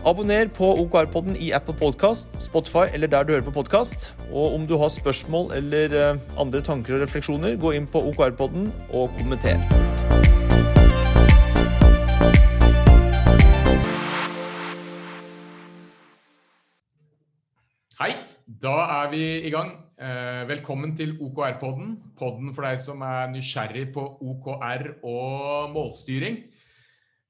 [0.00, 4.16] Abonner på OKR-podden i Apple Podcast, Spotify eller der du hører på podkast.
[4.32, 8.70] Og om du har spørsmål eller eh, andre tanker og refleksjoner, gå inn på OKR-podden
[8.96, 9.60] og kommenter.
[18.00, 18.14] Hei,
[18.64, 19.74] da er vi i gang.
[20.00, 21.92] Eh, velkommen til OKR-podden.
[22.16, 26.40] Podden for deg som er nysgjerrig på OKR og målstyring.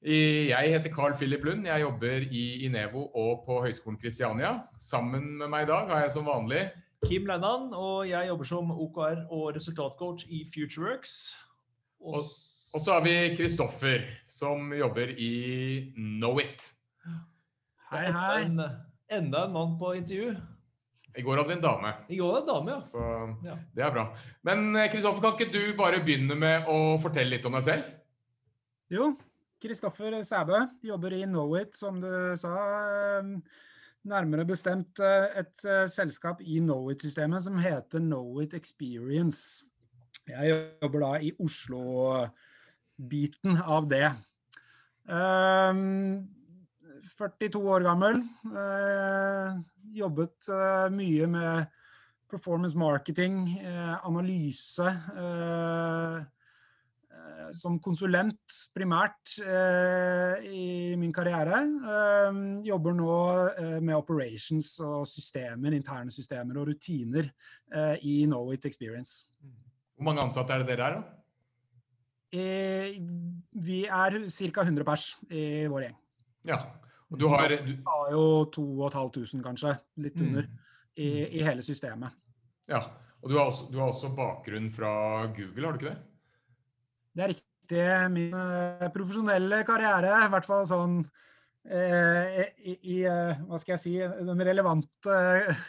[0.01, 1.67] Jeg heter Carl Philip Lund.
[1.69, 4.55] Jeg jobber i Inevo og på Høgskolen Kristiania.
[4.81, 6.70] Sammen med meg i dag har jeg som vanlig
[7.05, 11.12] Kim Lennan, og jeg jobber som OKR og resultatcoach i Futureworks.
[12.01, 12.25] Og,
[12.75, 15.31] og så har vi Kristoffer, som jobber i
[15.97, 16.67] Knowit.
[17.91, 18.43] Hei, hei.
[18.45, 18.61] En,
[19.09, 20.34] enda en mann på intervju.
[21.17, 21.95] I går hadde vi en dame.
[22.09, 22.83] I går hadde en dame, ja.
[22.87, 23.06] Så
[23.48, 23.56] ja.
[23.77, 24.06] det er bra.
[24.47, 27.97] Men Kristoffer, kan ikke du bare begynne med å fortelle litt om deg selv?
[28.93, 29.15] Jo,
[29.61, 33.20] Kristoffer Sæbø jobber i Knowit, som du sa.
[34.08, 39.66] Nærmere bestemt eh, et eh, selskap i Knowit-systemet som heter Knowit Experience.
[40.25, 44.08] Jeg jobber da i Oslo-biten av det.
[45.05, 48.25] 42 år gammel.
[48.48, 49.61] Eh,
[50.00, 50.48] jobbet
[50.97, 51.69] mye med
[52.31, 53.58] performance marketing,
[54.06, 54.86] analyse
[57.56, 60.67] som konsulent primært eh, i
[61.01, 61.62] min karriere.
[61.95, 63.15] Eh, jobber nå
[63.51, 69.25] eh, med operations og systemer, interne systemer og rutiner eh, i Knowit Experience.
[69.97, 71.16] Hvor mange ansatte er det dere er, da?
[72.31, 73.00] Eh,
[73.59, 74.62] vi er ca.
[74.62, 75.97] 100 pers i vår gjeng.
[76.49, 76.61] Ja,
[77.11, 77.56] og du har...
[77.67, 78.25] Du har jo
[78.55, 80.27] 2500 kanskje, litt mm.
[80.28, 80.47] under,
[80.94, 81.09] i,
[81.41, 82.15] i, hele systemet.
[82.71, 82.84] Ja,
[83.21, 84.93] og du har, også, du har også bakgrunn fra
[85.34, 85.99] Google, har du ikke det?
[87.15, 87.47] Det er riktig.
[88.10, 90.97] Min uh, profesjonelle karriere, i hvert fall sånn
[91.71, 93.93] eh, i, i uh, Hva skal jeg si
[94.26, 95.19] Den relevante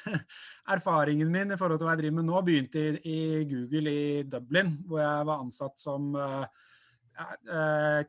[0.74, 4.03] erfaringen min i forhold til hva jeg driver med nå, begynte i, i Google i
[4.25, 6.09] Dublin, hvor jeg var ansatt som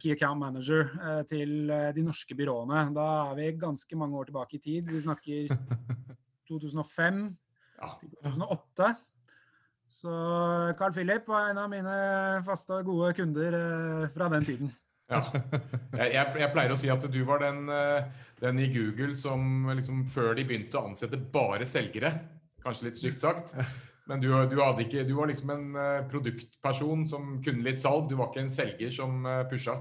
[0.00, 0.86] Key Account Manager
[1.28, 2.86] til de norske byråene.
[2.96, 4.88] Da er vi ganske mange år tilbake i tid.
[4.88, 5.52] Vi snakker
[6.48, 7.24] 2005
[8.00, 8.92] til 2008.
[9.92, 10.12] Så
[10.78, 11.94] Carl Philip var en av mine
[12.46, 14.72] faste og gode kunder eh, fra den tiden.
[15.12, 15.20] Ja.
[16.00, 18.06] Jeg, jeg, pleier å si at du var den, eh,
[18.40, 22.14] den i Google som liksom før de begynte å ansette bare selgere.
[22.64, 23.52] Kanskje litt stygt sagt.
[24.08, 28.08] Men du, du, ikke, du, var liksom en eh, produktperson som kunne litt salg.
[28.08, 29.76] Du var ikke en selger som pusha.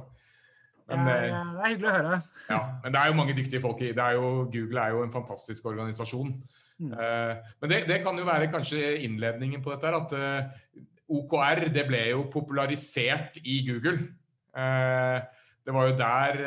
[0.92, 2.18] Men, ja, ja, det er hyggelig å høre.
[2.50, 5.16] Ja, men det er jo mange dyktige folk i er jo, Google er jo en
[5.16, 6.36] fantastisk organisasjon.
[6.82, 6.94] Mm.
[6.98, 10.80] Uh, men det, det, kan jo være kanskje innledningen på dette her, at eh,
[11.12, 14.08] OKR det ble jo popularisert i Google.
[14.56, 15.22] Uh,
[15.62, 16.40] det var jo der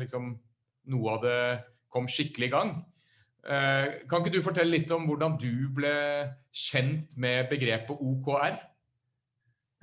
[0.00, 0.32] liksom
[0.90, 1.38] noe av det
[1.94, 2.72] kom skikkelig i gang.
[3.44, 5.92] kan ikke du fortelle litt om hvordan du ble
[6.50, 8.56] kjent med begrepet OKR?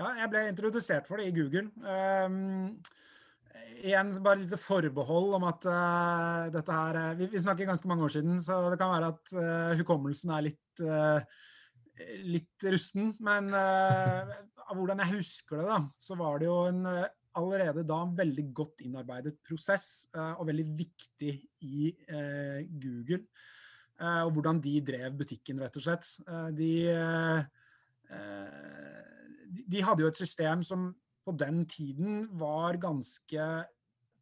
[0.01, 1.69] Ja, jeg ble introdusert for det i Google.
[1.79, 2.75] Um,
[3.81, 8.05] igjen bare litt forbehold om at uh, dette her uh, vi, vi, snakker ganske mange
[8.07, 10.59] år siden, så det kan være at uh, hukommelsen er litt
[12.25, 13.11] litt rusten.
[13.21, 16.79] Men av hvordan jeg husker det, da, så var det jo en
[17.37, 21.33] allerede da en veldig godt innarbeidet prosess, og veldig viktig
[21.67, 21.91] i
[22.81, 23.19] Google.
[24.23, 26.07] og hvordan de drev butikken, rett og slett.
[26.57, 26.71] de
[29.51, 30.89] de hadde jo et system som
[31.25, 33.47] på den tiden var ganske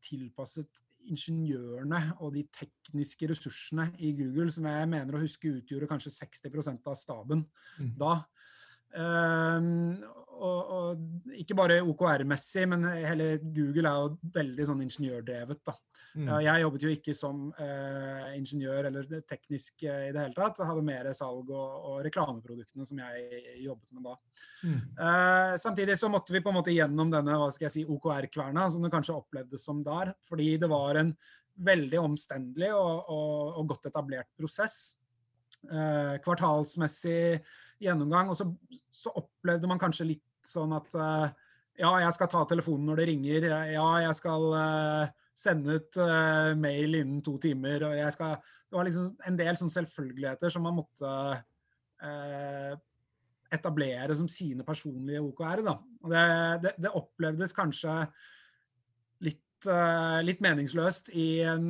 [0.03, 6.13] tilpasset ingeniørene og de tekniske ressursene i Google, som jeg mener å huske utgjorde kanskje
[6.18, 7.45] 60 av staben
[7.79, 7.94] mm.
[8.00, 8.15] da.
[8.89, 10.00] Um,
[10.39, 11.01] og, og,
[11.38, 15.62] ikke bare OKR-messig, men hele Google er jo veldig sånn ingeniørdrevet.
[15.68, 15.75] da.
[16.17, 16.29] Mm.
[16.41, 20.57] Jeg jobbet jo ikke som eh, ingeniør eller teknisk eh, i det hele tatt.
[20.61, 24.15] Jeg hadde mer salg og, og reklameproduktene som jeg jobbet med da.
[24.63, 24.79] Mm.
[25.06, 28.65] Eh, samtidig så måtte vi på en måte gjennom denne hva skal jeg si, OKR-kverna,
[28.73, 30.15] som det kanskje opplevdes som der.
[30.29, 31.13] Fordi det var en
[31.69, 34.95] veldig omstendelig og, og, og godt etablert prosess.
[35.59, 37.41] kvartalsmessig
[37.83, 38.31] gjennomgang.
[38.31, 38.47] Og så,
[38.91, 40.95] så, opplevde man kanskje litt sånn at
[41.79, 43.47] ja, jeg skal ta telefonen når det ringer.
[43.73, 44.47] Ja, jeg skal
[45.39, 47.86] sende ut uh, mail innen to timer.
[47.88, 48.38] og jeg skal,
[48.68, 51.13] Det var liksom en del sånn selvfølgeligheter som man måtte
[52.03, 52.74] uh,
[53.50, 55.63] etablere som sine personlige OKR.
[55.65, 55.77] Da.
[56.03, 56.25] Og det,
[56.65, 57.95] det, det opplevdes kanskje
[59.25, 61.69] litt, uh, litt meningsløst i en,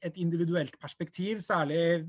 [0.00, 2.06] et individuelt perspektiv, særlig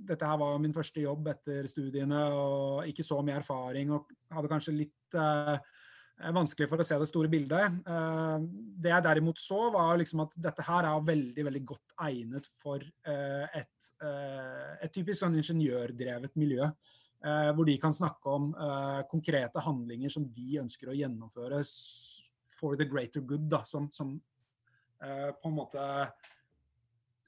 [0.00, 4.48] dette her var min første jobb etter studiene og ikke så mye erfaring og hadde
[4.48, 5.18] kanskje litt
[6.34, 7.76] vanskelig for å se det store bildet.
[7.86, 8.42] Uh,
[8.80, 12.82] det jeg derimot så, var liksom at dette her er veldig veldig godt egnet for
[12.82, 16.68] uh, et, et, typisk sånn ingeniørdrevet miljø.
[17.20, 18.46] hvor de kan snakke om
[19.10, 21.58] konkrete handlinger som de ønsker å gjennomføre
[22.48, 24.14] for the greater good, da, som, som
[24.96, 25.84] på en måte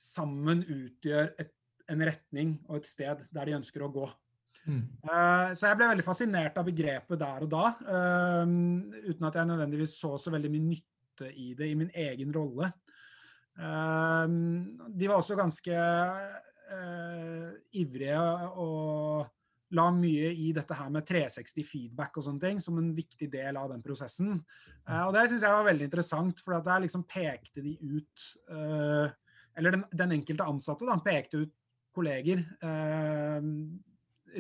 [0.00, 1.52] sammen utgjør et
[1.90, 4.06] en retning og et sted der de ønsker å gå.
[4.62, 4.82] Mm.
[5.02, 8.46] Uh, så jeg ble veldig fascinert av begrepet der og da, uh,
[9.08, 12.70] uten at jeg nødvendigvis så så veldig mye nytte i det i min egen rolle.
[13.58, 14.26] Uh,
[14.88, 15.86] de var også ganske
[17.76, 18.20] ivrige
[18.62, 19.26] og
[19.76, 23.58] la mye i dette her med 360 feedback og sånne ting som en viktig del
[23.60, 24.38] av den prosessen.
[24.88, 28.24] og det syns jeg var veldig interessant, for der liksom pekte de ut
[29.56, 31.52] Eller den, den enkelte ansatte da, pekte ut
[31.92, 33.48] kolleger eh,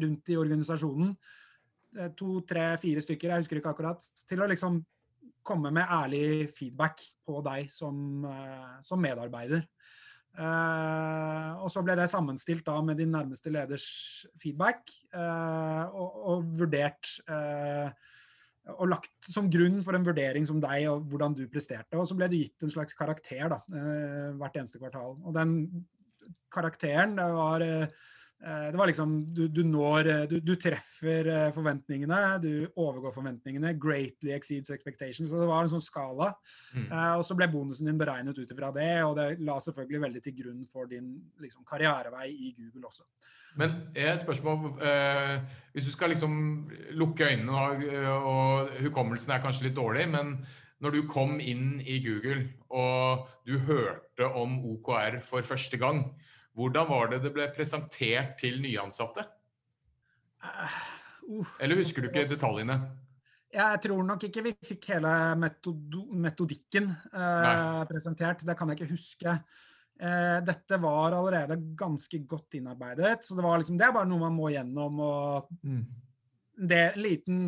[0.02, 1.12] rundt i organisasjonen,
[1.98, 4.80] eh, to, tre, fire stykker, jeg husker ikke akkurat, til å liksom
[5.42, 9.66] komme med ærlig feedback på deg som, eh, som medarbeider.
[10.32, 13.84] Uh, og så ble det sammenstilt da med din nærmeste leders
[14.40, 17.92] feedback uh, og, og, vurdert uh,
[18.78, 21.98] og lagt som grunn for en vurdering som deg og hvordan du presterte.
[22.00, 23.58] Og så ble det gitt en slags karakter da,
[24.38, 25.18] hvert eneste kvartal.
[25.20, 25.58] Og den
[26.52, 27.16] karakteren.
[27.16, 27.88] Var, eh,
[28.42, 33.74] det var liksom Du, du når eh, du, du, treffer eh, forventningene, du overgår forventningene.
[33.78, 35.30] Greatly exceeds expectations.
[35.30, 36.32] Så det var en sånn skala.
[36.74, 36.88] Mm.
[37.18, 40.36] Og så ble bonusen din beregnet ut ifra det, og det la selvfølgelig veldig til
[40.40, 43.06] grunn for din liksom, karrierevei i Google også.
[43.60, 45.34] Men et spørsmål eh,
[45.74, 46.34] Hvis du skal liksom
[46.96, 47.86] lukke øynene, og,
[48.32, 50.40] og hukommelsen er kanskje litt dårlig, men
[50.82, 56.08] når du kom inn i Google og du hørte om OKR for første gang,
[56.56, 59.24] hvordan var det det ble presentert til nyansatte?
[60.42, 60.76] Uh,
[61.28, 62.78] uh, Eller husker du ikke detaljene?
[63.52, 68.44] Jeg tror nok ikke vi fikk hele metodikken uh, presentert.
[68.48, 69.34] Det kan jeg ikke huske.
[70.02, 74.36] Uh, dette var allerede ganske godt innarbeidet, så det, liksom, det er bare noe man
[74.36, 75.02] må gjennom.
[75.04, 75.82] og mm.
[76.68, 77.42] det liten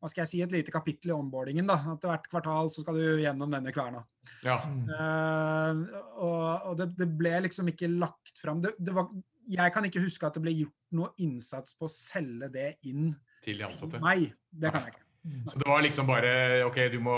[0.00, 1.66] hva skal jeg si, et lite kapittel i onboardingen.
[1.68, 4.00] da, at Hvert kvartal så skal du gjennom denne kverna.
[4.44, 4.56] Ja.
[4.64, 5.82] Uh,
[6.16, 9.08] og, og det, det, ble liksom ikke lagt fram det, det var,
[9.48, 13.12] Jeg kan ikke huske at det ble gjort noe innsats på å selge det inn
[13.44, 14.00] til de ansatte.
[14.04, 15.06] Nei, det kan jeg ikke.
[15.52, 16.30] Så det var liksom bare
[16.64, 17.14] OK, du må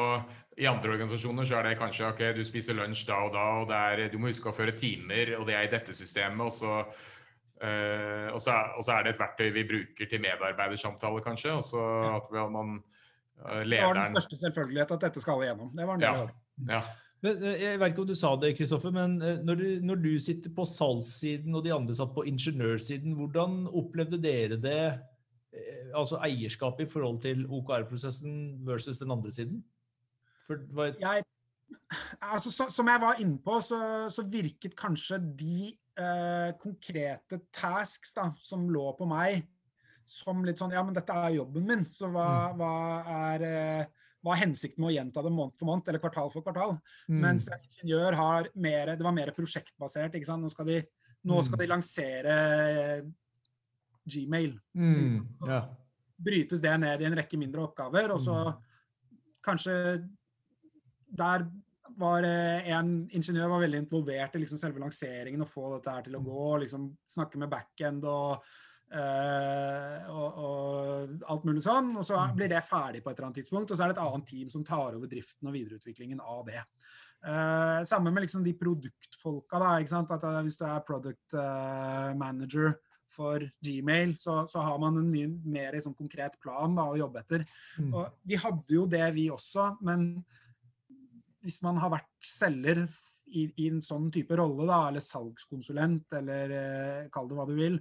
[0.59, 3.69] I andre organisasjoner så er det kanskje OK, du spiser lunsj da og da, og
[3.71, 6.53] det er, du må huske å føre timer, og det er i dette systemet, og
[6.57, 6.81] så
[7.63, 11.53] og, så, og, så, er det et verktøy vi bruker til medarbeidersamtale, kanskje.
[11.61, 11.85] Og så
[12.17, 12.81] at man
[13.45, 15.71] uh, lederen Det var den største selvfølgelighet at dette skal alle gjennom.
[15.77, 16.37] Det var en del det.
[16.73, 16.83] Ja.
[17.23, 19.15] Eh, jeg vet ikke om du sa det, Kristoffer, men
[19.47, 24.19] når du, når du, sitter på salgssiden og de andre satt på ingeniørsiden, hvordan opplevde
[24.23, 24.83] dere det,
[25.95, 29.63] altså eierskapet i forhold til OKR-prosessen versus den andre siden?
[30.47, 30.95] For, var...
[31.01, 31.23] jeg,
[32.21, 38.15] altså, så, som jeg var inne på, så, så virket kanskje de eh, konkrete tasks
[38.17, 39.43] da, som lå på meg,
[40.09, 42.61] som litt sånn Ja, men dette er jobben min, så hva, mm.
[42.61, 42.73] hva
[43.33, 46.47] er eh, hva er hensikten med å gjenta det måned for måned eller kvartal for
[46.47, 46.77] kvartal?
[47.11, 47.23] Mm.
[47.25, 50.15] Mens en ingeniør har mer, det var mer prosjektbasert.
[50.15, 50.45] ikke sant?
[50.45, 50.77] Nå skal de,
[51.27, 51.73] nå skal de mm.
[51.73, 52.37] lansere
[54.07, 54.55] Gmail.
[54.79, 55.17] Mm.
[55.49, 55.65] Ja.
[56.23, 59.19] Brytes det ned i en rekke mindre oppgaver, og så mm.
[59.43, 59.75] kanskje
[61.13, 61.49] der
[61.99, 66.05] var eh, en ingeniør var veldig involvert i liksom selve lanseringen og få dette her
[66.07, 66.51] til å gå.
[66.65, 68.45] liksom Snakke med backend og,
[68.95, 71.93] uh, og, og, alt mulig sånn.
[71.97, 72.37] Og så mm.
[72.39, 74.53] blir det ferdig på et eller annet tidspunkt, og så er det et annet team
[74.53, 76.63] som tar over driften og videreutviklingen av det.
[77.23, 79.61] Uh, sammen med liksom de produktfolka.
[79.63, 82.75] da, ikke sant, at Hvis du er product uh, manager
[83.13, 87.21] for Gmail, så, så, har man en mye mer sånn konkret plan da, å jobbe
[87.23, 87.45] etter.
[87.79, 87.91] Mm.
[87.93, 90.25] Og Vi hadde jo det, vi også, men
[91.43, 92.85] hvis man har vært selger
[93.33, 97.55] i, i, en sånn type rolle, da, eller salgskonsulent, eller eh, kall det hva du
[97.57, 97.79] vil,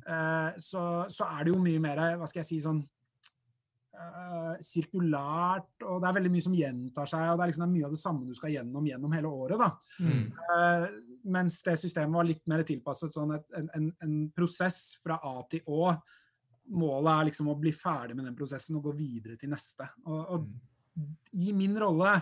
[0.00, 5.84] eh, så, så, er det jo mye mer hva skal jeg si, sånn eh, sirkulært,
[5.84, 7.26] og det er veldig mye som gjentar seg.
[7.30, 9.60] og Det er liksom mye av det samme du skal gjennom gjennom hele året.
[9.60, 9.70] da.
[10.00, 10.24] Mm.
[10.56, 10.86] Eh,
[11.36, 15.38] mens det systemet var litt mer tilpasset sånn et, en, en, en, prosess fra A
[15.50, 15.94] til Å.
[16.74, 19.88] Målet er liksom å bli ferdig med den prosessen og gå videre til neste.
[20.08, 21.14] Og, og mm.
[21.44, 22.18] i min rolle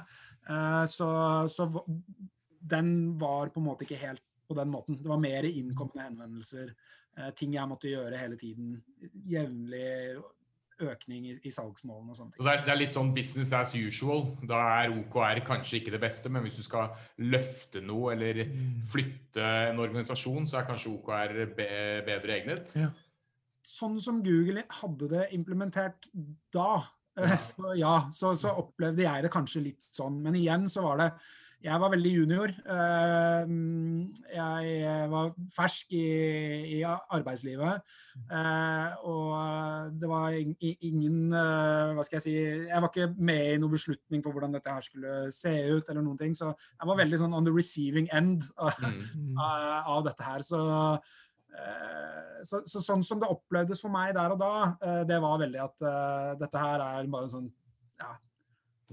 [0.90, 1.08] så,
[1.48, 1.68] så,
[2.62, 4.98] den var på en måte ikke helt på den måten.
[5.02, 6.74] Det var mer innkommende henvendelser.
[7.18, 8.76] eh, ting jeg måtte gjøre hele tiden.
[9.28, 10.22] Jevnlig
[10.82, 12.40] økning i, i salgsmålene og sånne ting.
[12.40, 14.24] Så det er, det er, litt sånn business as usual.
[14.48, 18.82] Da er OKR kanskje ikke det beste, men hvis du skal løfte noe eller mm.
[18.92, 21.68] flytte en organisasjon, så er kanskje OKR be,
[22.08, 22.74] bedre egnet?
[22.78, 22.90] Ja.
[23.62, 26.08] Sånn som Google hadde det implementert
[26.54, 26.82] da.
[27.50, 30.20] Så ja, så, så opplevde jeg det kanskje litt sånn.
[30.24, 31.12] Men igjen så var det
[31.62, 32.52] jeg var veldig junior.
[32.74, 33.50] Eh,
[34.34, 36.06] jeg var fersk i,
[36.74, 37.94] i arbeidslivet.
[38.26, 43.60] Eh, og det var ingen eh, Hva skal jeg si Jeg var ikke med i
[43.62, 46.34] noen beslutning for hvordan dette her skulle se ut, eller noen ting.
[46.34, 49.38] Så jeg var veldig sånn on the receiving end av, mm.
[49.38, 50.42] av dette her.
[50.46, 50.62] Så,
[52.42, 55.84] så, så, sånn som det opplevdes for meg der og da, det var veldig at
[56.40, 57.44] dette her er bare sånn
[58.00, 58.14] ja,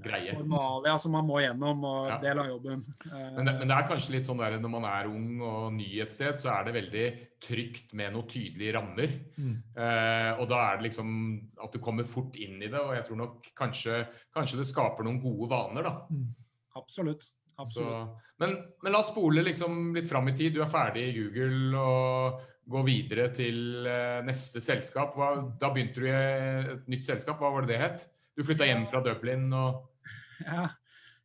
[0.04, 0.34] greie.
[0.36, 2.18] Formalia som man må gjennom, og ja.
[2.24, 2.84] del av jobben.
[3.06, 5.88] Men det, men det, er kanskje litt sånn der når man er ung og ny
[6.04, 7.08] et sted, så er det veldig
[7.44, 9.16] trygt med noen tydelige rammer.
[9.38, 9.56] Mm.
[9.76, 11.10] Eh, og da er det liksom
[11.66, 14.04] at du kommer fort inn i det, og jeg tror nok kanskje,
[14.36, 15.96] kanskje det skaper noen gode vaner, da.
[16.12, 16.30] Mm.
[16.80, 17.32] Absolutt.
[17.68, 17.86] Så,
[18.40, 20.56] men, men, la oss spole liksom litt fram i tid.
[20.56, 25.18] Du er ferdig i Google og går videre til uh, neste selskap.
[25.18, 27.42] Hva, da begynte du i et nytt selskap.
[27.42, 28.06] Hva var det det het?
[28.38, 29.88] Du flytta hjem fra Dublin og
[30.48, 30.70] ja.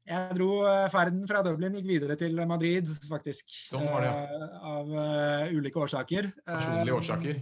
[0.05, 3.49] Jeg dro eh, ferden fra Dublin, gikk videre til Madrid, faktisk.
[3.71, 4.11] Sånn var det.
[4.13, 6.29] Eh, av uh, ulike årsaker.
[6.45, 7.39] Personlige årsaker?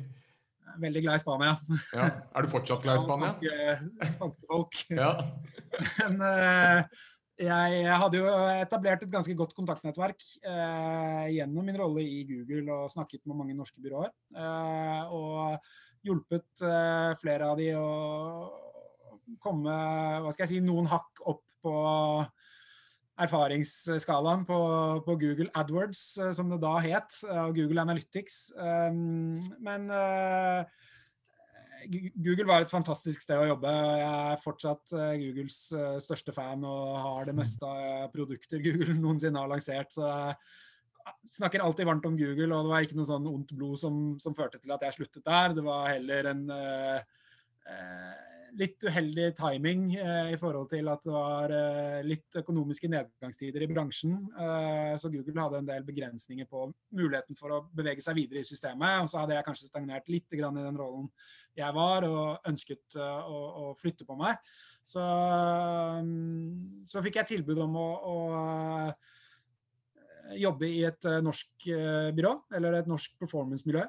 [0.82, 1.56] Veldig glad i Spania.
[1.90, 2.06] Ja.
[2.30, 3.32] Er du fortsatt glad i Spania?
[3.34, 4.78] Spanske, spanske folk.
[4.94, 5.10] Ja.
[6.04, 6.22] Men
[7.40, 12.92] jeg hadde jo etablert et ganske godt kontaktnettverk eh, gjennom min rolle i Google og
[12.92, 14.12] snakket med mange norske byråer.
[15.08, 15.56] og
[16.02, 16.62] hjulpet
[17.22, 17.88] flere av de å
[19.40, 19.74] komme
[20.22, 21.76] hva skal jeg si, noen hakk opp på
[23.22, 24.58] erfaringsskalaen på,
[25.06, 28.38] på, Google AdWords, eh, som det da het, eh, og Google Analytics.
[28.56, 30.64] Um, men uh,
[31.88, 33.70] Google var et fantastisk sted å jobbe.
[33.72, 35.58] Jeg er fortsatt Googles
[36.04, 39.94] største fan og har det meste av produkter Google noensinne har lansert.
[39.94, 40.36] Så jeg
[41.38, 44.36] snakker alltid varmt om Google, og det var ikke noe sånn ondt blod som, som
[44.38, 45.56] førte til at jeg sluttet der.
[45.56, 46.98] Det var heller en uh,
[48.58, 53.70] litt uheldig timing eh, i forhold til at det var eh, litt økonomiske nedgangstider i
[53.70, 54.18] bransjen.
[54.32, 58.48] Eh, så Google hadde en del begrensninger på muligheten for å bevege seg videre i
[58.48, 59.04] systemet.
[59.04, 61.08] Og så hadde jeg kanskje stagnert litt i den rollen
[61.58, 64.38] jeg var, og ønsket eh, å, å, flytte på meg.
[64.82, 69.18] Så, mm, så fikk jeg tilbud om å, å eh,
[70.42, 71.68] jobbe i et eh, norsk
[72.16, 73.84] byrå, eller et norsk performance-miljø.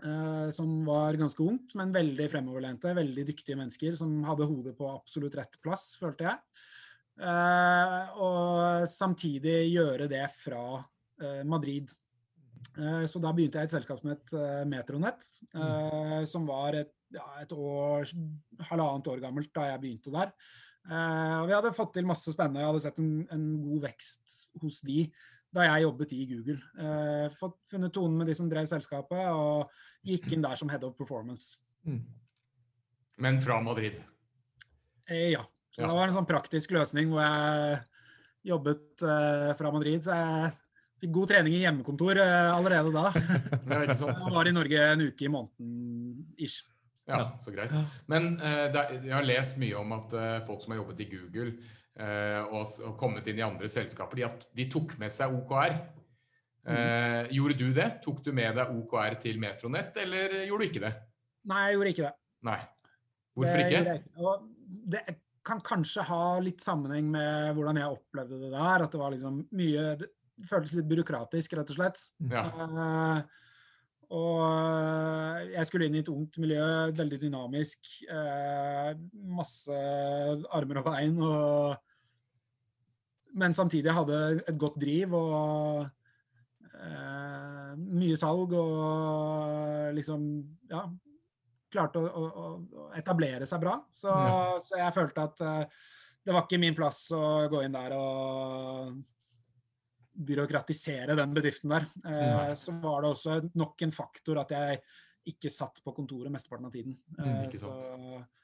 [0.00, 2.94] Uh, som var ganske ungt, men veldig fremoverlente.
[2.96, 6.38] Veldig dyktige mennesker som hadde hodet på absolutt rett plass, følte jeg.
[7.20, 11.90] Uh, og samtidig gjøre det fra uh, Madrid.
[13.08, 14.32] så da begynte jeg et selskap som het
[14.68, 15.22] Metronett,
[15.56, 16.26] mm.
[16.28, 18.04] som var et, ja, et år,
[18.68, 20.28] halvannet år gammelt da jeg begynte der.
[21.40, 22.60] og vi hadde fått til masse spennende.
[22.60, 25.06] Jeg hadde sett en, en god vekst hos de
[25.54, 26.58] da jeg jobbet i Google.
[26.78, 29.70] Eh, fått funnet tonen med de som drev selskapet, og
[30.06, 31.58] gikk inn der som head of performance.
[31.86, 32.04] Mm.
[33.20, 33.98] Men fra Madrid?
[35.08, 35.44] Eh, ja.
[35.70, 35.88] Så ja.
[35.88, 37.78] det var en sånn praktisk løsning hvor jeg
[38.50, 40.02] jobbet eh, fra Madrid.
[40.06, 40.50] Så jeg
[41.02, 43.10] fikk god trening i hjemmekontor eh, allerede da.
[43.90, 46.62] jeg var i Norge en uke i måneden ish.
[47.10, 47.72] Ja, så greit.
[48.10, 51.54] Men eh, jeg har lest mye om at eh, folk som har jobbet i Google,
[51.98, 55.74] og, og, kommet inn i andre selskaper, de, at de tok med seg OKR.
[56.68, 56.76] Mm.
[56.76, 57.88] Eh, gjorde du det?
[58.04, 60.92] Tok du med deg OKR til Metronett, eller gjorde du ikke det?
[61.50, 62.14] Nei, jeg gjorde ikke det.
[62.50, 62.60] Nei.
[63.36, 64.32] Hvorfor det, ikke?
[64.94, 65.02] Det
[65.46, 68.84] kan kanskje ha litt sammenheng med hvordan jeg opplevde det der.
[68.84, 70.10] At det var liksom mye Det
[70.48, 72.02] føltes litt byråkratisk, rett og slett.
[72.32, 72.44] Ja.
[72.48, 73.40] Uh,
[74.10, 76.64] og jeg skulle inn i et ungt miljø,
[76.98, 77.86] veldig dynamisk.
[78.10, 78.90] Uh,
[79.38, 79.76] masse
[80.50, 81.22] armer og bein.
[81.22, 81.78] og
[83.38, 85.84] men samtidig hadde et godt driv og
[86.74, 90.26] eh, mye salg og liksom
[90.70, 90.84] Ja,
[91.70, 92.50] klarte å, å,
[92.82, 93.76] å etablere seg bra.
[93.94, 94.58] Så, ja.
[94.62, 95.86] så jeg følte at eh,
[96.26, 98.98] det var ikke min plass å gå inn der og
[100.26, 101.86] byråkratisere den bedriften der.
[102.06, 104.82] Eh, så var det også nok en faktor at jeg
[105.30, 106.96] ikke satt på kontoret mesteparten av tiden.
[107.18, 107.72] Mm, så,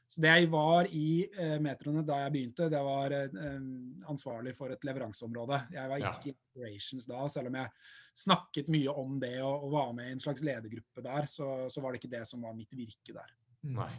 [0.06, 3.56] så det jeg var i eh, metroene da jeg begynte, det var eh,
[4.12, 5.62] ansvarlig for et leveranseområde.
[5.74, 6.42] Jeg var ikke i ja.
[6.50, 7.72] operations da, selv om jeg
[8.26, 11.82] snakket mye om det og, og var med i en slags ledergruppe der, så, så,
[11.82, 13.34] var det ikke det som var mitt virke der.
[13.76, 13.90] Nei.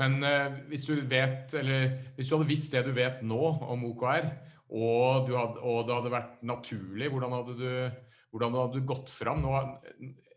[0.00, 1.86] Men eh, hvis du vet, eller
[2.16, 4.28] hvis du hadde visst det du vet nå om OKR,
[4.74, 7.68] og, hadde, og det hadde vært naturlig, hvordan hadde du,
[8.34, 9.44] hvordan hadde du gått fram?
[9.44, 9.52] Nå,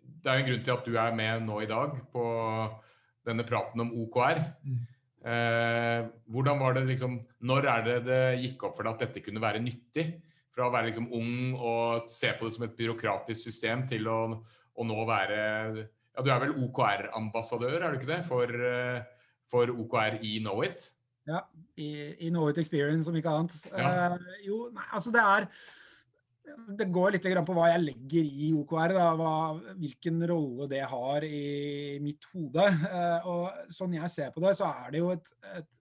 [0.06, 2.28] det er jo en grunn til at du er med nå i dag på
[3.28, 4.44] denne praten om OKR.
[4.68, 4.78] Mm.
[5.28, 9.24] Eh, hvordan var det liksom, Når er det det gikk opp for deg at dette
[9.26, 10.06] kunne være nyttig?
[10.54, 14.20] Fra å være liksom ung og se på det som et byråkratisk system til å,
[14.74, 15.40] å nå være
[15.84, 18.22] ja, Du er vel OKR-ambassadør, er du ikke det?
[18.30, 19.02] For, eh,
[19.52, 20.88] for OKR i Knowit?
[21.28, 21.42] Ja,
[21.76, 21.90] i,
[22.24, 23.58] i Knowit Experience, om ikke annet.
[23.72, 24.16] Ja.
[24.16, 25.50] Uh, jo, nei, altså det er
[26.78, 28.94] det går litt på hva jeg legger i OKR.
[28.96, 29.34] Da, hva,
[29.80, 32.64] hvilken rolle det har i mitt hode.
[32.98, 35.80] Eh, og sånn jeg ser på det, så er det jo et, et,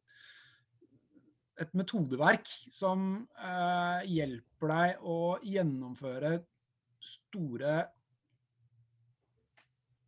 [1.64, 3.06] et metodeverk som
[3.38, 6.32] eh, hjelper deg å gjennomføre
[7.06, 7.78] store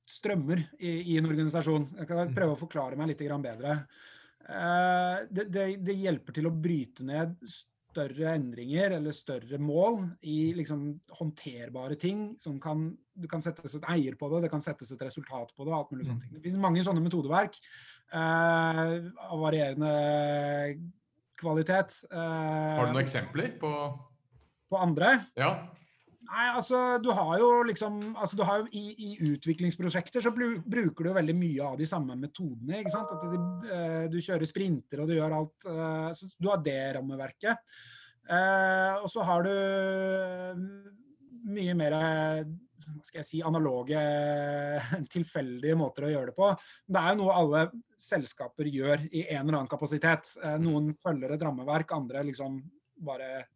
[0.08, 1.90] strømmer i, i, en organisasjon.
[2.00, 2.36] Jeg kan mm.
[2.36, 3.82] prøve å forklare meg litt bedre.
[4.48, 10.54] Eh, det, det, det, hjelper til å bryte ned større endringer eller større mål i
[10.56, 10.86] liksom
[11.18, 15.02] håndterbare ting som kan Du kan settes et eier på det, det kan settes et
[15.02, 15.74] resultat på det.
[15.74, 16.22] alt mulig sånne mm.
[16.22, 16.34] ting.
[16.36, 17.58] Det finnes mange sånne metodeverk
[18.14, 18.84] eh,
[19.26, 19.90] av varierende
[21.38, 21.96] kvalitet.
[22.08, 23.72] Eh, Har du noen eksempler på
[24.68, 25.14] På andre?
[25.36, 25.50] Ja.
[26.28, 31.06] Nei, altså du har jo liksom altså, du har jo i, i, utviklingsprosjekter så bruker
[31.06, 32.82] du veldig mye av de samme metodene.
[32.82, 33.14] ikke sant?
[33.14, 36.80] At de, uh, du kjører sprinter og du gjør alt uh, så Du har det
[36.98, 37.64] rammeverket.
[38.28, 39.52] Uh, og så har du
[41.48, 44.00] mye mer hva skal jeg si, analoge,
[45.14, 46.48] tilfeldige måter å gjøre det på.
[46.88, 47.68] Det er jo noe alle
[48.00, 50.34] selskaper gjør i en eller annen kapasitet.
[50.60, 52.60] Noen følger et rammeverk, andre liksom
[53.04, 53.46] bare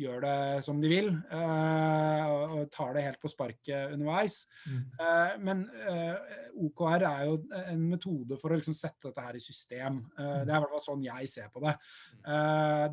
[0.00, 4.42] gjør det som de vil, uh, og tar det helt på sparket underveis.
[4.66, 4.82] Mm.
[5.00, 9.42] Uh, men eh, OKR er jo en metode for å liksom sette dette her i
[9.42, 10.00] system.
[10.16, 10.20] Mm.
[10.46, 11.74] Det er i hvert fall sånn jeg ser på det.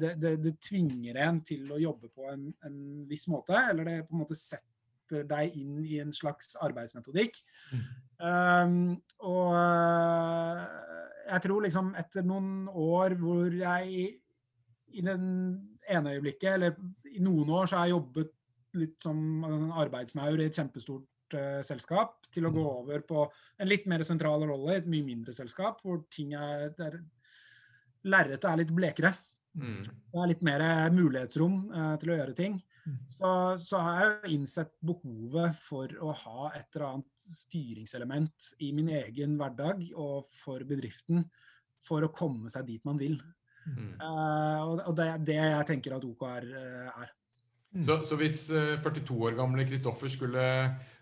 [0.02, 0.34] Det, det.
[0.44, 2.78] det, tvinger en til å jobbe på en, en,
[3.10, 7.40] viss måte, eller det på en måte setter deg inn i en slags arbeidsmetodikk.
[7.72, 7.84] Mm.
[8.18, 8.78] Um,
[9.28, 9.54] og
[11.28, 14.08] jeg tror liksom etter noen år hvor jeg
[14.98, 15.28] i den
[15.94, 16.76] ene øyeblikket, eller
[17.14, 18.34] i noen år, så har jeg jobbet
[18.78, 22.74] litt som en arbeidsmaur i et kjempestort uh, selskap, til å gå mm.
[22.84, 23.26] over på
[23.58, 27.02] en litt mer sentral rolle i et mye mindre selskap, hvor ting er der
[28.08, 29.10] Lerretet er litt blekere.
[29.58, 29.82] Mm.
[29.82, 30.62] Det er litt mer
[30.94, 32.60] mulighetsrom uh, til å gjøre ting.
[32.88, 33.00] Mm.
[33.10, 38.70] Så, så, har jeg jo innsett behovet for å ha et eller annet styringselement i
[38.76, 41.26] min egen hverdag og for bedriften
[41.84, 43.18] for å komme seg dit man vil.
[43.68, 47.14] Uh, og det er det jeg tenker at OKR uh, er.
[47.76, 47.82] Mm.
[47.84, 50.44] Så, så, hvis 42 eh, år gamle Kristoffer skulle,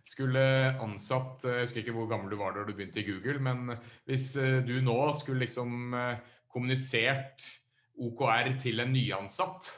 [0.04, 0.42] skulle,
[0.82, 3.78] ansatt Jeg husker ikke hvor gammel du var da du begynte i Google, men
[4.10, 4.32] hvis
[4.66, 5.94] du nå skulle liksom
[6.52, 7.46] kommunisert
[8.02, 9.70] OKR til en nyansatt,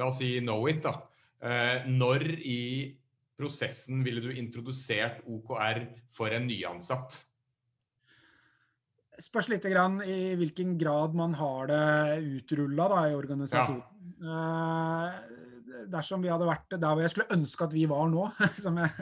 [0.00, 0.96] la oss si Knowit, da.
[1.92, 2.64] Når i
[3.38, 5.84] prosessen ville du introdusert OKR
[6.16, 7.20] for en nyansatt?
[9.22, 11.84] Spørs litt grann i hvilken grad man har det
[12.40, 13.82] utrulla i organisasjonen.
[14.22, 14.40] Ja.
[15.14, 18.26] Eh, dersom vi hadde vært der hvor jeg skulle ønske at vi var nå,
[18.64, 18.92] som jeg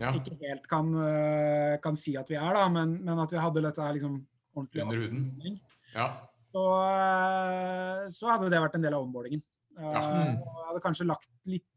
[0.00, 0.12] ja.
[0.16, 3.64] ikke helt kan, uh, kan, si at vi er, da, men, men at vi hadde
[3.64, 4.20] dette her liksom
[4.56, 5.58] ordentlig Under huden.
[5.92, 6.06] Ja.
[6.52, 9.44] Så, uh, så, hadde det vært en del av omboardingen.
[9.76, 10.02] Ja.
[10.08, 10.40] mm.
[10.40, 11.68] Jeg hadde kanskje lagt litt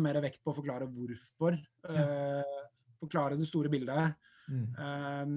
[0.00, 1.58] mer vekt på å forklare hvorfor.
[2.96, 4.16] forklare det store bildet.
[4.48, 4.68] Mm.
[4.80, 5.32] Um,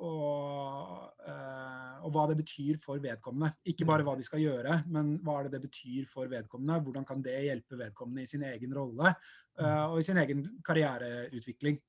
[0.00, 3.52] og, uh, og, hva det betyr for vedkommende.
[3.68, 6.80] Ikke bare hva de skal gjøre, men hva er det det betyr for vedkommende.
[6.86, 11.80] Hvordan kan det hjelpe vedkommende i sin egen rolle uh, og i sin egen karriereutvikling.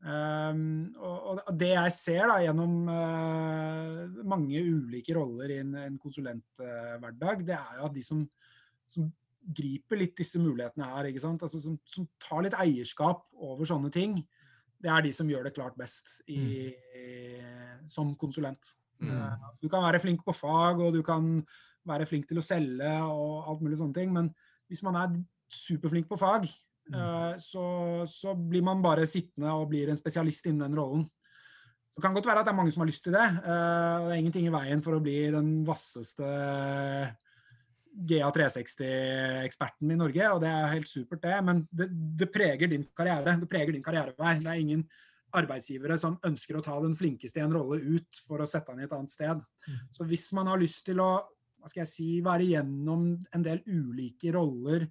[0.00, 5.98] Um, og, og, det jeg ser da gjennom uh, mange ulike roller i en, en
[6.00, 8.22] konsulenthverdag, det er jo at de som,
[8.88, 14.16] som griper litt disse mulighetene her, altså som, som, tar litt eierskap over sånne ting,
[14.80, 17.88] det er de som gjør det klart best i, mm.
[17.90, 18.72] som konsulent.
[19.00, 19.12] Mm.
[19.12, 21.38] Uh, du kan være flink på fag, og du kan
[21.88, 24.28] være flink til å selge og alt mulig sånne ting, men
[24.70, 25.14] hvis man er
[25.50, 26.48] superflink på fag,
[26.94, 27.64] uh, så,
[28.08, 31.08] så, blir man bare sittende og blir en spesialist innen den rollen.
[31.90, 33.26] Så det kan godt være at det er mange som har lyst til det.
[33.42, 36.28] Uh, det er ingenting i veien for å bli den vasseste
[37.90, 41.36] GA360-eksperten i Norge, og det er helt supert, det.
[41.46, 43.34] Men det, det, preger din karriere.
[43.40, 44.36] Det preger din karrierevei.
[44.44, 44.84] Det er ingen
[45.36, 48.82] arbeidsgivere som ønsker å ta den flinkeste i en rolle ut for å sette han
[48.82, 49.42] i et annet sted.
[49.66, 49.84] Mm.
[49.94, 51.12] Så hvis man har lyst til å
[51.60, 54.86] hva skal jeg si, være gjennom en del ulike roller,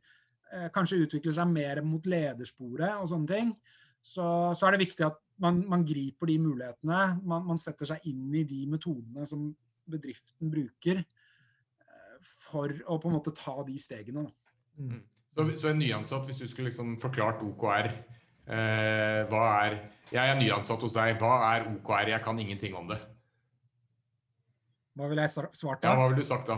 [0.54, 3.54] eh, kanskje utvikle seg mer mot ledersporet og sånne ting,
[4.00, 7.00] så, så er det viktig at man, man griper de mulighetene.
[7.24, 9.50] Man, man, setter seg inn i de metodene som
[9.90, 11.02] bedriften bruker
[12.24, 14.28] for å på en måte ta de stegene.
[14.80, 15.02] Mm.
[15.36, 17.92] Så, så, en nyansatt, hvis du skulle liksom forklart OKR
[18.50, 19.76] Eh, hva er
[20.10, 21.20] Jeg er nyansatt hos deg.
[21.22, 22.14] Hva er OKR?
[22.16, 22.98] Jeg kan ingenting om det.
[24.98, 26.58] Hva ville jeg svart Ja, hva ville du sagt da?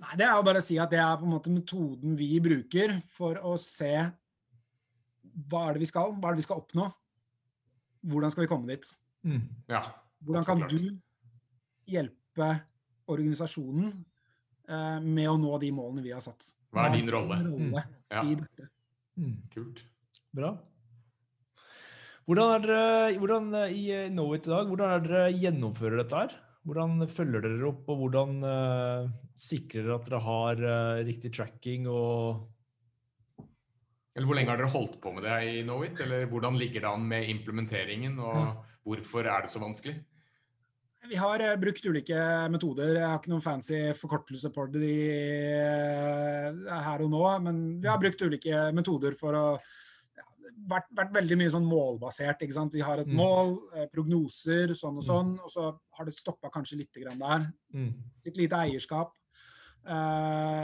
[0.00, 2.34] Nei, Det er jo bare å si at det er på en måte metoden vi
[2.42, 3.94] bruker for å se
[5.48, 6.88] hva er det vi skal, hva er det vi skal oppnå.
[8.10, 8.84] Hvordan skal vi komme dit?
[9.22, 9.46] Mm.
[9.70, 9.84] Ja.
[10.26, 10.98] Hvordan kan du
[11.88, 12.50] hjelpe
[13.06, 13.94] organisasjonen
[14.70, 16.52] med å nå de målene vi har satt?
[16.70, 17.40] Hva er din rolle?
[17.42, 18.28] rolle mm.
[18.30, 18.68] i dette?
[19.18, 19.38] Mm.
[19.52, 19.82] kult.
[20.36, 20.52] Bra.
[22.30, 26.20] Hvordan er dere hvordan, eh, i eh, Knowit i dag, hvordan er dere gjennomfører dette
[26.20, 26.36] her?
[26.68, 31.88] Hvordan følger dere opp, og hvordan uh, sikrer dere at dere har uh, riktig tracking
[31.88, 32.44] og
[34.14, 35.98] Eller hvor lenge har dere holdt på med det i Knowit?
[36.04, 39.96] Eller hvordan ligger det an med implementeringen, og hvorfor er det så vanskelig?
[41.08, 42.16] Vi har eh, brukt ulike
[42.52, 42.92] metoder.
[42.98, 44.90] Jeg har ikke noen fancy forkortelse på det
[45.56, 50.26] eh, her og nå, men vi har brukt ulike metoder for å ja,
[50.70, 52.44] vært, vært veldig mye sånn målbasert.
[52.44, 52.76] ikke sant?
[52.76, 53.16] Vi har et Mm.
[53.16, 55.08] mål, eh, prognoser, sånn og Mm.
[55.08, 57.52] sånn, og så har det stoppa kanskje litt grann der.
[57.74, 57.94] mm.
[58.26, 59.12] Litt lite eierskap.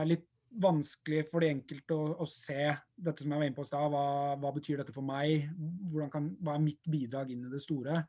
[0.07, 3.71] Litt vanskelig for de enkelte å, å se dette som jeg var inne på i
[3.73, 3.91] stad.
[3.91, 5.49] Hva, hva betyr dette for meg?
[6.13, 8.05] Kan, hva er mitt bidrag inn i det store?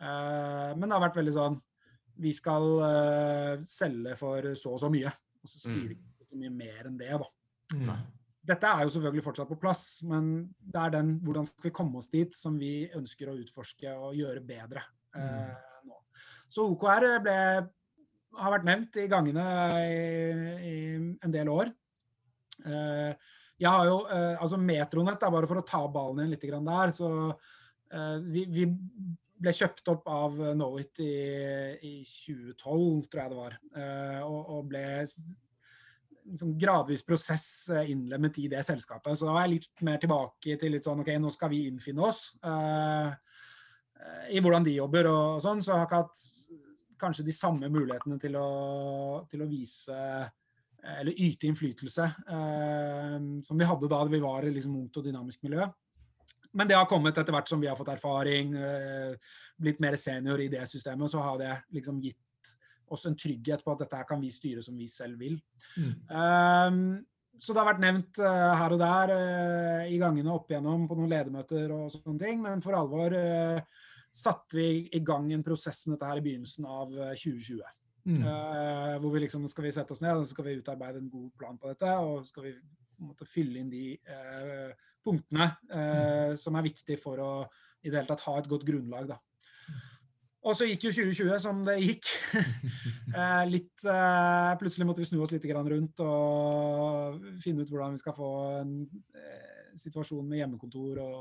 [0.00, 1.60] Uh, men det har vært veldig sånn
[2.20, 5.12] Vi skal uh, selge for så og så mye.
[5.40, 7.28] Og så sier vi ikke så mye mer enn det, da.
[7.76, 7.90] Mm.
[8.50, 10.30] Dette er jo selvfølgelig fortsatt på plass, men
[10.60, 14.16] det er den hvordan skal vi komme oss dit som vi ønsker å utforske og
[14.16, 14.82] gjøre bedre
[15.14, 15.52] eh,
[15.86, 15.98] nå.
[16.50, 17.36] Så OKR ble,
[18.40, 19.44] har vært nevnt i gangene
[19.84, 20.00] i,
[20.70, 20.74] i
[21.20, 21.70] en del år.
[22.64, 23.12] Uh,
[23.60, 24.00] jeg har jo,
[24.40, 27.10] altså Metronett, er bare for å ta ballen inn litt grann der, så
[28.24, 28.64] vi, vi
[29.40, 31.12] ble kjøpt opp av Knowit i,
[31.86, 34.84] i 2012, tror jeg det var, eh, og, og ble
[36.38, 39.16] sånn gradvis prosess eh, innlemmet i det selskapet.
[39.18, 42.04] Så da var jeg litt mer tilbake til litt sånn OK, nå skal vi innfinne
[42.06, 43.08] oss eh,
[44.00, 45.62] eh, i hvordan de jobber og sånn.
[45.64, 46.26] Så jeg har ikke hatt
[47.00, 48.50] kanskje de samme mulighetene til å,
[49.30, 50.28] til å vise eh,
[51.00, 55.44] eller yte innflytelse eh, som vi hadde da vi var i liksom ungt og dynamisk
[55.44, 55.66] miljø.
[56.56, 60.40] Men det har kommet etter hvert som vi har fått erfaring, eh, blitt mer senior
[60.42, 62.18] i det systemet, så har det liksom gitt
[62.90, 65.36] oss en trygghet på at dette her kan vi styre som vi selv vil.
[65.76, 65.92] Mm.
[66.10, 66.80] Um,
[67.38, 70.98] så det har vært nevnt uh, her og der uh, i gangene opp igjennom på
[70.98, 75.84] noen ledermøter og sånne ting, men for alvor uh, satte vi i gang en prosess
[75.86, 77.60] med dette her i begynnelsen av eh, 2020.
[78.10, 78.22] Mm.
[78.98, 81.28] Hvor vi liksom, skal vi sette oss ned og så skal vi utarbeide en god
[81.38, 81.90] plan på dette.
[82.02, 82.54] Og så skal vi
[83.06, 84.72] måtte, fylle inn de eh,
[85.04, 87.32] punktene eh, som er viktige for å
[87.80, 89.08] i det hele tatt ha et godt grunnlag.
[89.08, 89.18] da.
[90.40, 92.06] Og så gikk jo 2020 som det gikk.
[93.18, 97.96] eh, litt, eh, plutselig måtte vi snu oss litt grann rundt og finne ut hvordan
[97.96, 98.30] vi skal få
[98.62, 98.72] en
[99.16, 101.18] eh, situasjon med hjemmekontor og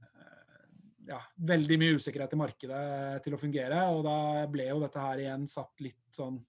[0.00, 0.64] eh,
[1.12, 1.20] ja,
[1.52, 2.86] veldig mye usikkerhet i markedet
[3.26, 3.82] til å fungere.
[3.92, 6.40] Og da ble jo dette her igjen satt litt sånn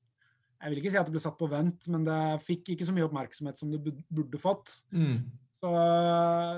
[0.61, 2.95] Jeg vil ikke si at det ble satt på vent, men det fikk ikke så
[2.95, 4.77] mye oppmerksomhet som det burde fått.
[4.95, 5.25] Mm.
[5.61, 5.71] Så,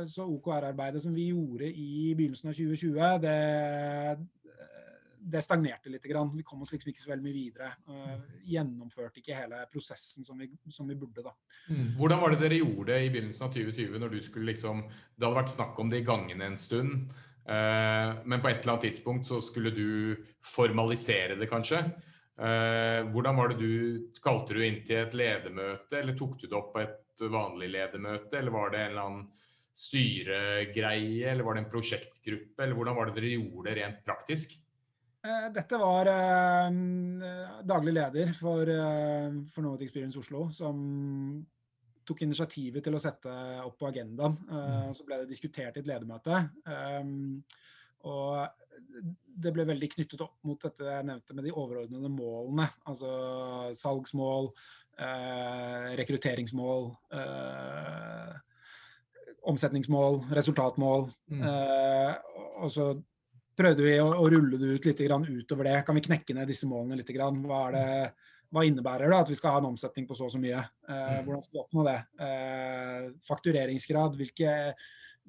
[0.07, 3.33] så OKR-arbeidet som vi gjorde i begynnelsen av 2020, det,
[5.19, 6.05] det stagnerte litt.
[6.07, 6.31] Grann.
[6.31, 7.73] Vi kom oss liksom ikke så veldig mye videre.
[7.89, 8.13] Uh,
[8.47, 11.25] gjennomførte ikke hele prosessen som vi, som vi burde.
[11.25, 11.35] da.
[11.67, 11.93] Mm.
[11.99, 15.27] Hvordan var det dere gjorde det i begynnelsen av 2020, når du skulle liksom Det
[15.27, 17.11] hadde vært snakk om det i gangene en stund,
[17.43, 21.83] eh, men på et eller annet tidspunkt så skulle du formalisere det, kanskje.
[22.33, 26.57] Eh, hvordan var det du Kalte du inn til et ledermøte, eller tok du det
[26.57, 29.25] opp på et vanlig ledermøte, eller var det en eller annen
[29.73, 34.55] styregreie, eller var det en prosjektgruppe, eller hvordan var det dere gjorde det rent praktisk?
[35.23, 36.69] Eh, Dette var eh,
[37.63, 41.45] daglig leder for, eh, for Knowit Experience Oslo som
[42.03, 43.31] tok initiativet til å sette
[43.63, 44.35] opp på agendaen.
[44.49, 46.41] Eh, Så ble det diskutert i et ledermøte.
[46.67, 47.03] Eh,
[48.03, 48.62] Og
[49.43, 52.67] det ble veldig knyttet opp mot dette jeg nevnte med de overordnede målene.
[52.85, 53.09] Altså
[53.77, 54.51] salgsmål,
[54.99, 58.35] eh, rekrutteringsmål, eh,
[59.49, 61.07] omsetningsmål, resultatmål.
[61.33, 61.41] Mm.
[61.49, 62.13] Eh,
[62.63, 62.91] og så
[63.57, 65.79] prøvde vi å, å rulle det ut litt grann utover det.
[65.85, 67.11] Kan vi knekke ned disse målene litt?
[67.13, 67.41] Grann?
[67.45, 70.33] Hva, er det, hva innebærer det at vi skal ha en omsetning på så og
[70.35, 70.61] så mye?
[70.87, 71.25] Eh, Mm.
[71.25, 71.99] hvordan skal vi oppnå det?
[72.27, 74.15] Eh, faktureringsgrad.
[74.21, 74.75] Hvilke,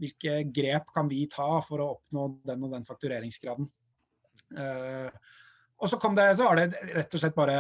[0.00, 3.68] hvilke grep kan vi ta for å oppnå den og den faktureringsgraden?
[4.54, 5.08] Uh,
[5.84, 7.56] og så, kom det, så var det rett og slett bare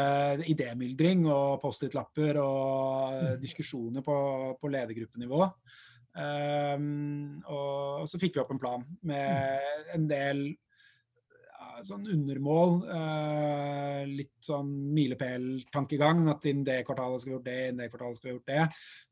[0.48, 3.40] idémyldring og Post-It-lapper og Mm.
[3.42, 4.14] diskusjoner på,
[4.60, 5.40] på ledergruppenivå.
[6.14, 10.44] Um, og så fikk vi opp en plan med en del
[11.88, 12.76] sånn undermål.
[12.94, 16.24] Eh, litt sånn milepæltankegang.
[16.32, 18.64] At innen det kvartalet skal vi gjort det, innen det kvartalet skal vi gjort det.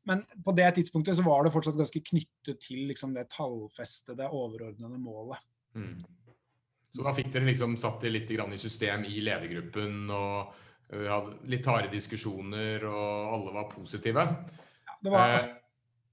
[0.09, 4.99] Men på det tidspunktet så var det fortsatt ganske knyttet til liksom, det tallfestede, overordnede
[5.01, 5.43] målet.
[5.75, 5.97] Mm.
[6.93, 10.53] Så da fikk dere liksom satt det litt i system i ledergruppen, og
[10.93, 14.27] vi hadde litt harde diskusjoner, og alle var positive.
[14.85, 15.35] Ja, det var...
[15.39, 15.51] Eh,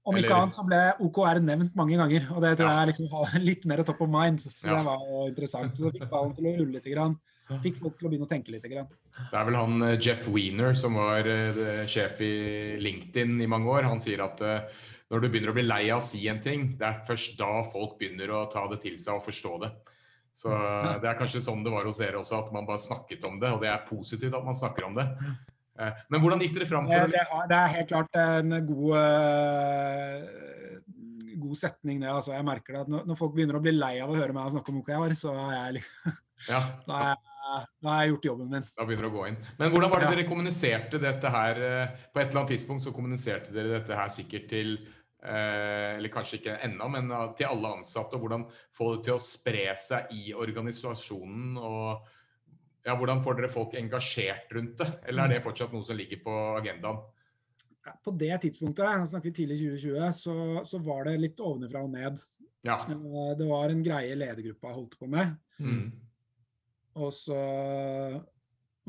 [0.01, 3.35] om ikke annet så ble OKR nevnt mange ganger, og det tror jeg liksom var
[3.49, 4.41] litt mer top of mind.
[4.41, 5.77] Så det var jo interessant.
[5.77, 6.89] Så det fikk ballen til å rulle litt.
[6.91, 7.19] Grann.
[7.61, 8.65] Fikk folk til å begynne å tenke litt.
[8.71, 8.89] Grann.
[9.19, 12.33] Det er vel han eh, Jeff Wiener som var uh, sjef i
[12.81, 13.89] LinkedIn i mange år.
[13.91, 16.71] Han sier at uh, når du begynner å bli lei av å si en ting,
[16.79, 19.71] det er først da folk begynner å ta det til seg og forstå det.
[20.41, 20.49] Så
[21.03, 23.51] det er kanskje sånn det var hos dere også, at man bare snakket om det.
[23.51, 25.09] Og det er positivt at man snakker om det.
[25.81, 30.19] Eh, men hvordan gikk dere fram for det, det er helt klart en god, uh,
[31.41, 32.11] god setning, det.
[32.11, 34.53] Altså, jeg merker det at når, folk begynner å bli lei av å høre meg
[34.53, 36.15] snakke om OKR, så er jeg liksom
[36.51, 36.61] ja.
[36.85, 38.69] da, er jeg, har jeg gjort jobben min.
[38.77, 39.41] Da begynner det å gå inn.
[39.57, 41.61] Men hvordan var det dere kommuniserte dette her?
[41.67, 44.81] Eh, på et eller annet tidspunkt så kommuniserte dere dette her sikkert til
[45.21, 48.17] eller kanskje ikke ennå, men til alle ansatte.
[48.17, 51.59] og Hvordan få det til å spre seg i organisasjonen.
[51.61, 52.07] og
[52.85, 56.21] ja, Hvordan får dere folk engasjert rundt det, eller er det fortsatt noe som ligger
[56.23, 57.01] på agendaen?
[58.05, 62.19] På det tidspunktet, snakker vi tidlig 2020, så, så var det litt ovenfra og ned.
[62.65, 62.77] Ja.
[62.85, 65.33] Eh, det var en greie ledergruppa holdt på med.
[65.61, 65.87] Mm.
[67.01, 67.39] Og så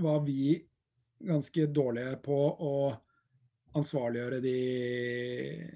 [0.03, 0.59] var vi
[1.23, 2.75] ganske dårlige på å
[3.79, 4.57] ansvarliggjøre de,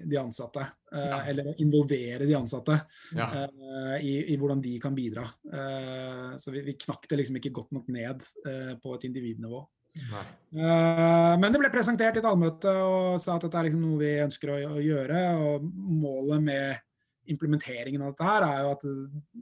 [0.05, 0.65] de ansatte.
[0.93, 1.21] Eh, ja.
[1.31, 2.77] Eller involvere de ansatte
[3.17, 3.27] ja.
[3.27, 5.25] uh, i, i, hvordan de kan bidra.
[5.51, 9.65] Uh, så vi, vi, knakk det liksom ikke godt nok ned uh, på et individnivå.
[10.53, 14.11] men det ble presentert i et allmøte og sa at dette er liksom noe vi
[14.21, 15.21] ønsker å, å gjøre.
[15.41, 15.65] Og
[16.03, 16.83] målet med
[17.33, 18.85] implementeringen av dette her er jo at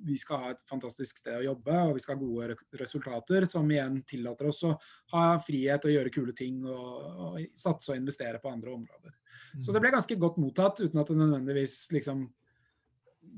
[0.05, 3.69] vi skal ha et fantastisk sted å jobbe, og vi skal ha gode resultater, som
[3.71, 4.73] igjen tillater oss å
[5.13, 9.15] ha frihet til å gjøre kule ting og, og satse og investere på andre områder.
[9.63, 12.25] Så det ble ganske godt mottatt, uten at det nødvendigvis liksom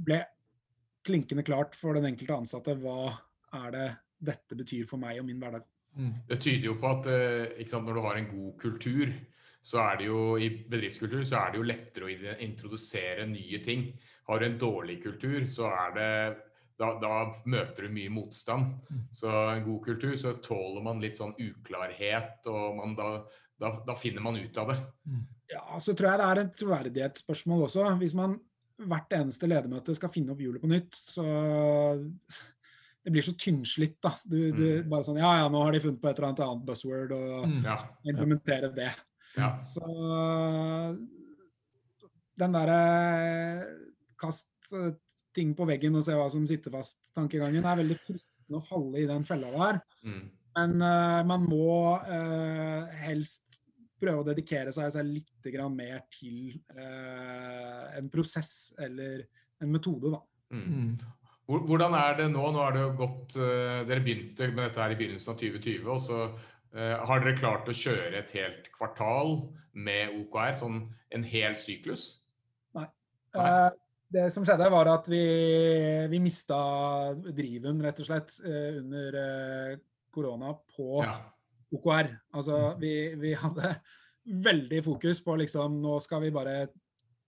[0.08, 0.22] ble
[1.08, 3.14] klinkende klart for den enkelte ansatte hva
[3.64, 5.66] er det dette betyr for meg og min hverdag.
[5.98, 6.14] Mm.
[6.30, 9.14] Det tyder jo på at eh, sant, når du har en god kultur,
[9.68, 13.90] så er det jo i bedriftskultur så er det jo lettere å introdusere nye ting.
[14.28, 16.12] Har du en dårlig kultur, så er det
[16.78, 17.14] da, da,
[17.50, 18.76] møter du mye motstand.
[18.90, 19.06] Mm.
[19.14, 23.08] Så en god kultur, så tåler man litt sånn uklarhet, og da,
[23.58, 24.78] da, da, finner man ut av det.
[25.10, 25.24] Mm.
[25.54, 27.88] Ja, så tror jeg det er et troverdighetsspørsmål også.
[28.02, 28.38] Hvis man
[28.78, 31.26] hvert eneste ledermøte skal finne opp hjulet på nytt, så
[33.04, 34.14] det blir så tynnslitt, da.
[34.28, 34.92] Du, du, mm.
[34.92, 37.60] bare sånn Ja, ja, nå har de funnet på et eller annet buzzword, og mm.
[37.66, 37.80] ja.
[38.12, 38.92] implementere det.
[39.38, 39.56] Ja.
[39.66, 39.88] Så
[42.38, 42.82] den derre
[44.20, 44.96] kast eh,
[45.38, 49.10] ting på veggen og se hva som sitter fast-tankegangen er veldig fristende å falle i
[49.10, 49.80] den fella der.
[50.08, 50.24] Mm.
[50.58, 51.70] Men uh, man må
[52.02, 53.60] uh, helst
[54.02, 59.24] prøve å dedikere seg, seg litt mer til uh, en prosess eller
[59.62, 60.22] en metode, da.
[60.54, 60.66] Mm.
[60.66, 61.14] mm.
[61.48, 62.42] Hvordan er det nå?
[62.52, 65.86] Nå har det jo gått Dere begynte med dette her i begynnelsen av 2020.
[65.88, 66.18] og så
[67.08, 69.32] har dere klart å kjøre et helt kvartal
[69.72, 70.58] med OKR?
[70.60, 70.82] Sånn
[71.16, 72.10] en hel syklus?
[72.76, 72.84] Nei.
[73.40, 73.48] Nei
[74.08, 75.24] det som skjedde, var at vi,
[76.12, 76.58] vi mista
[77.28, 79.80] driven, rett og slett, eh, under eh,
[80.14, 81.16] korona på ja.
[81.76, 82.12] OKR.
[82.40, 82.80] Altså, mm.
[82.82, 83.74] vi, vi, hadde
[84.48, 86.56] veldig fokus på liksom Nå skal vi bare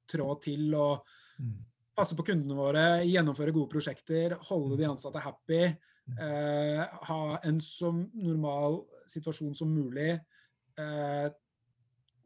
[0.10, 1.06] trå til og
[1.40, 1.54] mm.
[1.96, 4.94] passe på kundene våre, gjennomføre gode prosjekter, holde de mm.
[4.96, 5.64] ansatte happy.
[6.10, 10.16] Eh, ha en så normal situasjon som mulig.
[10.80, 11.28] Eh,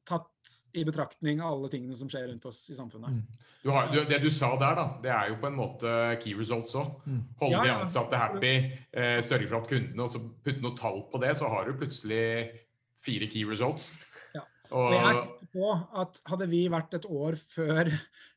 [0.07, 3.15] tatt i betraktning alle tingene som skjer rundt oss i samfunnet.
[3.15, 3.49] Mm.
[3.63, 6.35] Du har, du, det du sa der, da, det er jo på en måte key
[6.35, 6.97] results òg.
[7.07, 7.21] Mm.
[7.39, 7.77] Holde ja, ja.
[7.77, 8.53] de ansatte happy,
[8.91, 11.77] eh, sørge for at kundene og så putter noe tall på det, så har du
[11.79, 12.25] plutselig
[13.03, 13.93] fire key results.
[14.73, 17.89] Og, jeg er sikker på at hadde vi vært et år før,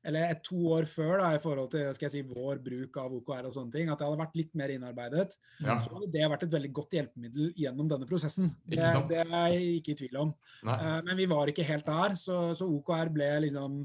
[0.07, 3.17] eller et to år før da, i forhold til skal jeg si, vår bruk av
[3.17, 5.79] OKR og sånne ting, at det hadde vært litt mer innarbeidet, ja.
[5.81, 8.53] så hadde det vært et veldig godt hjelpemiddel gjennom denne prosessen.
[8.69, 10.33] Det, det er jeg ikke i tvil om.
[10.67, 13.85] Uh, men vi var ikke helt der, så, så OKR ble liksom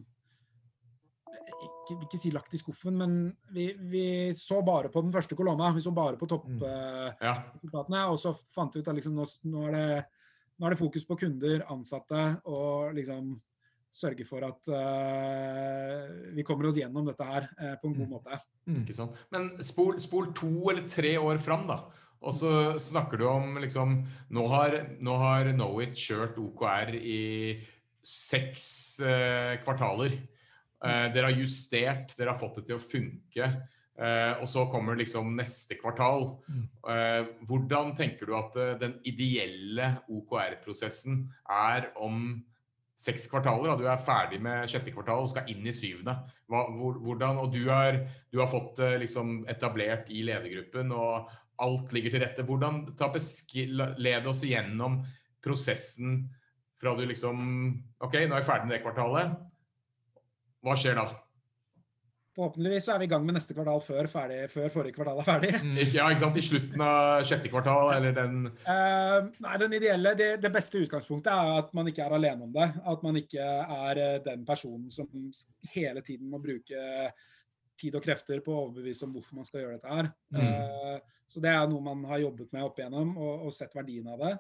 [1.62, 3.20] ikke, ikke si lagt i skuffen, men
[3.54, 5.72] vi, vi, så bare på den første kolonna.
[5.76, 7.94] Vi så bare på toppresultatene, mm.
[7.96, 8.08] uh, ja.
[8.10, 9.86] og så fant vi ut at liksom, nå, nå er det
[10.62, 13.34] nå er det fokus på kunder, ansatte, og liksom
[13.92, 18.14] sørge for at uh, vi kommer oss gjennom dette her uh, på en god mm.
[18.14, 18.38] måte.
[18.70, 18.78] Mm.
[18.84, 19.18] Ikke sant?
[19.34, 21.82] Men spol, spol, to eller tre år fram, da.
[22.22, 23.96] Og så snakker du om liksom
[24.38, 27.22] Nå har, nå har Knowit kjørt OKR i
[28.06, 28.66] seks
[29.02, 30.22] uh, kvartaler.
[30.82, 33.50] dere har justert, dere har fått det til å funke.
[34.02, 36.32] Eh, og så kommer liksom neste kvartal.
[36.50, 36.64] Mm.
[36.90, 42.40] Eh, hvordan tenker du at eh, den ideelle OKR-prosessen er om
[42.98, 43.70] seks kvartaler?
[43.70, 46.18] Da du er ferdig med sjette kvartal og skal inn i syvende.
[46.50, 48.02] Hva, hvor, hvordan, og du, er,
[48.34, 51.30] du har fått liksom etablert i ledergruppen, og
[51.62, 52.46] alt ligger til rette.
[52.48, 55.04] Hvordan ta Led oss igjennom
[55.46, 56.24] prosessen
[56.82, 57.38] fra du liksom
[58.02, 59.38] OK, nå er jeg ferdig med det kvartalet.
[60.66, 61.12] Hva skjer da?
[62.32, 65.50] Forhåpentligvis er vi i gang med neste kvartal før, ferdig, før forrige kvartal er ferdig.
[65.98, 66.38] Ja, ikke sant?
[66.40, 71.28] I slutten av sjette kvartal, eller den Uh, nei, den ideelle, det, det, beste utgangspunktet
[71.34, 72.70] er at man ikke er alene om det.
[72.88, 75.10] At man ikke er uh, den personen som
[75.74, 77.12] hele tiden må bruke
[77.82, 80.12] tid og krefter på å overbevise om hvorfor man skal gjøre dette her.
[80.32, 80.46] Mm.
[80.48, 84.08] Uh, så det er noe man har jobbet med opp igjennom, og, og sett verdien
[84.08, 84.36] av det.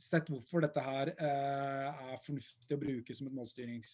[0.00, 3.92] Sett hvorfor dette her er fornuftig å bruke som et målstyrings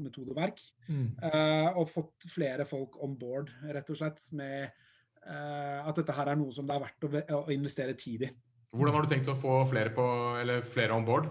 [0.00, 0.60] metodeverk.
[0.88, 1.06] Mm.
[1.22, 4.70] Uh, og fått flere folk on board, rett og slett, med
[5.26, 8.32] uh, at dette her er noe som det er verdt å, å, investere tid i.
[8.72, 10.04] Hvordan har du tenkt å få flere, på,
[10.72, 11.28] flere on board?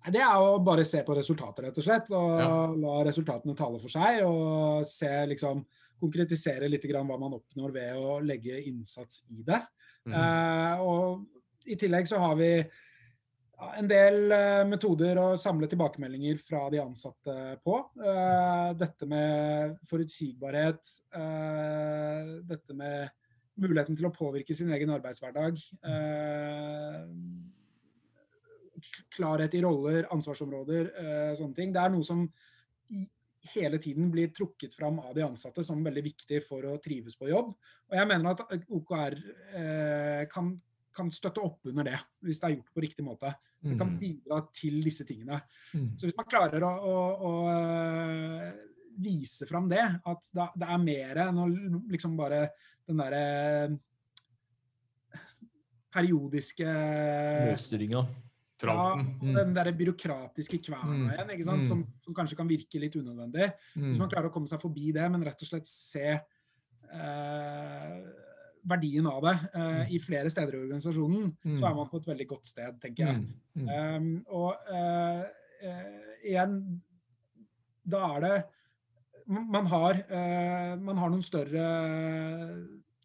[0.00, 2.08] Det er å bare se på resultater, rett og slett.
[2.16, 2.52] Og ja.
[2.86, 4.22] la resultatene tale for seg.
[4.24, 5.60] Og se, liksom,
[6.00, 9.60] konkretisere litt hva man oppnår ved å legge innsats i det.
[10.08, 10.14] Mm.
[10.16, 12.54] Uh, og i tillegg så har vi
[13.76, 17.76] en del uh, metoder å samle tilbakemeldinger fra de ansatte på.
[18.00, 23.10] Uh, dette med forutsigbarhet, uh, dette med
[23.60, 25.58] muligheten til å påvirke sin egen arbeidshverdag.
[29.12, 30.86] klarhet i roller, ansvarsområder,
[31.36, 31.72] sånne ting.
[31.74, 32.22] Det er noe som
[33.52, 37.28] hele tiden blir trukket fram av de ansatte som veldig viktig for å trives på
[37.28, 37.52] jobb.
[37.90, 39.18] Og jeg mener at OKR
[40.32, 40.54] kan
[40.94, 43.30] kan støtte opp under det, hvis det er gjort på riktig måte.
[43.60, 43.98] Det kan mm.
[44.00, 45.38] bidra til disse tingene.
[45.74, 45.92] Mm.
[45.94, 46.96] Så hvis man klarer å, å,
[47.28, 48.48] å eh,
[49.00, 51.46] vise fram det, at det er mer enn å
[51.92, 52.48] liksom bare
[52.88, 53.22] den derre
[55.90, 56.66] periodiske
[57.50, 58.02] Målstyringa.
[58.60, 59.34] Ja, mm.
[59.34, 61.64] den der byråkratiske kverna igjen?
[61.64, 63.48] Som, som, kanskje kan virke litt unødvendig.
[63.72, 67.94] Hvis man klarer å komme seg forbi det, men rett og slett se eh,
[68.68, 71.56] verdien av det uh, i flere steder i organisasjonen, mm.
[71.60, 73.22] så er man på et veldig godt sted, tenker jeg.
[73.56, 73.68] Mm.
[73.70, 75.22] Um, og uh,
[75.64, 76.56] uh, igjen,
[77.90, 78.38] da er det
[79.30, 79.94] Man har,
[80.82, 81.60] man har noen større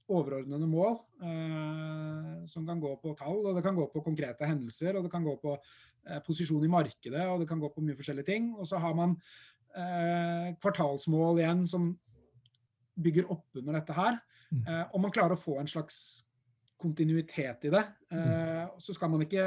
[0.09, 0.95] overordnede mål
[2.49, 5.21] som kan gå på tall, og det kan gå på konkrete hendelser, og det kan
[5.21, 5.53] gå på
[6.25, 8.47] posisjon i markedet, og det kan gå på mye forskjellige ting.
[8.57, 9.13] Og så har man
[10.63, 11.91] kvartalsmål igjen som
[12.97, 14.17] bygger opp under dette her.
[14.51, 14.61] Mm.
[14.67, 15.97] Eh, om man klarer å få en slags
[16.81, 19.45] kontinuitet i det, eh, så skal man ikke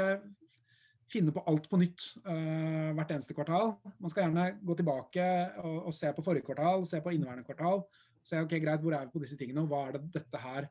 [1.09, 3.71] finne på alt på nytt uh, hvert eneste kvartal.
[3.97, 5.23] Man skal gjerne gå tilbake
[5.63, 7.81] og, og, se på forrige kvartal, se på inneværende kvartal.
[8.21, 10.67] Se ok, greit, hvor er vi på disse tingene, og hva er det dette her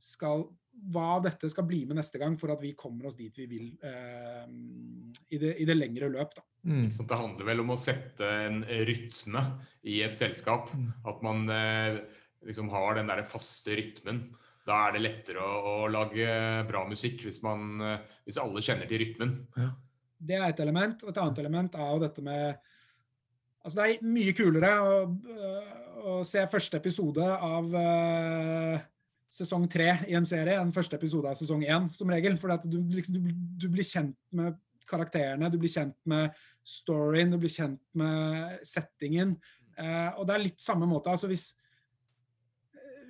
[0.00, 0.46] skal
[0.92, 3.68] hva dette skal bli med neste gang for at vi kommer oss dit vi vil
[3.80, 4.44] eh,
[5.32, 6.34] i, det, i, det, lengre løp.
[6.36, 6.44] Da.
[6.68, 6.90] Mm.
[6.92, 9.44] det handler vel om å sette en rytme
[9.88, 10.68] i et selskap.
[10.76, 10.90] Mm.
[11.08, 12.02] At man uh,
[12.44, 14.26] liksom har den der faste rytmen.
[14.66, 16.28] Da er det lettere å, å lage
[16.68, 17.78] bra musikk hvis, man,
[18.26, 19.36] hvis alle kjenner til rytmen.
[19.56, 19.70] Ja.
[20.16, 21.04] Det er et element.
[21.04, 22.72] Og et annet element er jo dette med
[23.66, 24.98] Altså, det er mye kulere å,
[26.06, 28.76] å se første episode av uh,
[29.26, 32.36] sesong tre i en serie enn første episode av sesong én, som regel.
[32.38, 34.54] For du, liksom, du, du, blir kjent med
[34.86, 39.34] karakterene, du blir kjent med storyen, du blir kjent med settingen.
[39.74, 41.10] Uh, og det er litt samme måte.
[41.10, 41.48] altså hvis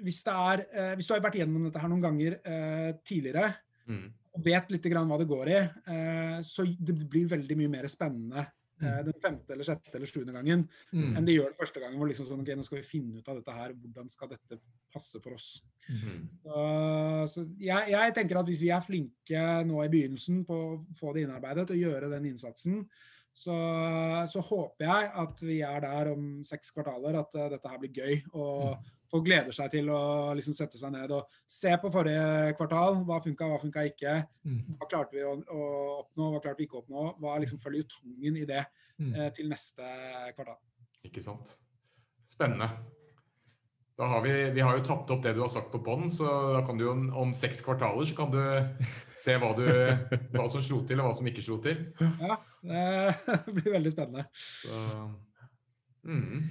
[0.04, 3.50] hvis, er, eh, hvis, du har vært gjennom dette her noen ganger eh, tidligere,
[3.88, 4.04] mm.
[4.36, 5.58] og vet litt grann hva det går i,
[5.94, 8.46] eh, så det blir veldig mye mer spennende
[8.82, 9.06] mm.
[9.06, 11.16] den femte eller sjette eller sjuende gangen mm.
[11.16, 11.98] enn det gjør den første gangen.
[12.00, 14.60] hvor liksom sånn, ok, nå skal vi finne ut av dette her, Hvordan skal dette
[14.92, 15.50] passe for oss?
[15.88, 16.22] Mm.
[16.46, 20.80] Uh, så jeg, jeg, tenker at hvis vi er flinke nå i begynnelsen på å
[20.98, 22.82] få det innarbeidet og gjøre den innsatsen,
[23.36, 23.54] så,
[24.32, 27.96] så, håper jeg at vi er der om seks kvartaler, at uh, dette her blir
[27.96, 28.22] gøy.
[28.34, 30.00] og mm folk gleder seg til å
[30.36, 33.00] liksom sette seg ned og se på forrige kvartal.
[33.08, 34.18] Hva funka, hva funka ikke?
[34.46, 34.76] Mm.
[34.76, 35.62] Hva klarte vi å, å,
[36.02, 37.06] oppnå, hva klarte vi ikke å oppnå?
[37.22, 38.62] Hva liksom følger følgetrongen i det
[39.00, 39.14] mm.
[39.14, 39.88] eh, til neste
[40.36, 40.60] kvartal?
[41.06, 41.56] Ikke sant.
[42.30, 42.68] Spennende.
[43.96, 46.28] Da har vi, vi har jo tatt opp det du har sagt på bånn, så
[46.52, 48.42] da kan du jo om seks kvartaler så kan du
[49.16, 49.64] se hva, du,
[50.34, 51.80] hva som slo til, og hva som ikke slo til.
[52.20, 52.82] Ja, det
[53.56, 54.26] blir veldig spennende.
[54.36, 54.82] Så,
[56.04, 56.44] mm.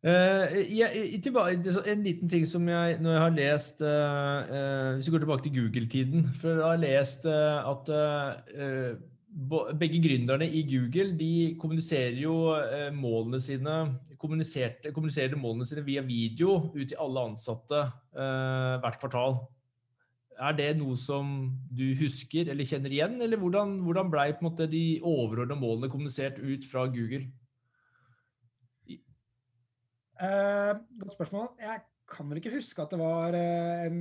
[0.00, 5.10] Uh, jeg, tilbake, en liten ting som jeg, når jeg har lest uh, uh, Hvis
[5.10, 7.90] vi går tilbake til Google-tiden For jeg har lest at
[9.76, 12.32] begge gründerne i Google de kommuniserer jo
[12.96, 13.74] målene sine
[14.18, 19.36] kommuniserer målene sine via video ut til alle ansatte hvert kvartal.
[20.40, 24.32] Er det noe som du husker eller kjenner igjen, eller hvordan, hvordan blei
[24.66, 27.28] de overordna målene kommunisert ut fra Google?
[30.20, 31.46] Uh, godt spørsmål.
[31.62, 34.00] Jeg kan vel ikke huske at det var uh, en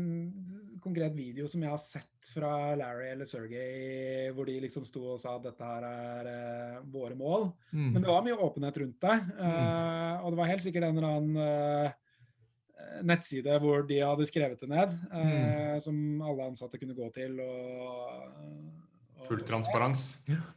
[0.84, 5.22] konkret video som jeg har sett fra Larry eller Sergey, hvor de liksom sto og
[5.22, 7.48] sa at dette her er uh, våre mål.
[7.72, 7.88] Mm.
[7.94, 9.18] Men det var mye åpenhet rundt det.
[9.40, 10.26] Mm.
[10.26, 11.98] Og det var helt sikkert en eller annen
[13.06, 15.80] nettside hvor de hadde skrevet det ned, mm.
[15.84, 15.96] som
[16.26, 18.79] alle ansatte kunne gå til og
[19.28, 20.06] Full transparens.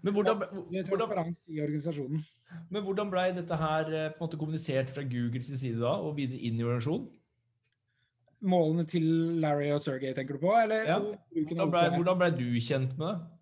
[0.03, 0.45] Men hvordan,
[0.89, 2.23] hvordan, i organisasjonen.
[2.71, 6.17] Men hvordan ble dette her eh, på en måte kommunisert fra Googles side da, og
[6.21, 7.09] videre inn i organisasjonen?
[8.43, 9.05] Målene til
[9.43, 10.55] Larry og Sergey, tenker du på?
[10.59, 10.99] Eller, ja.
[10.99, 13.41] hvordan, ble, hvordan ble du kjent med det?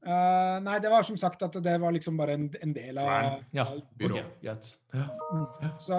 [0.00, 3.42] Uh, nei, det var som sagt at det var liksom bare en, en del av
[3.52, 4.70] Ja, okay, greit.
[4.96, 5.06] Ja.
[5.76, 5.98] Så,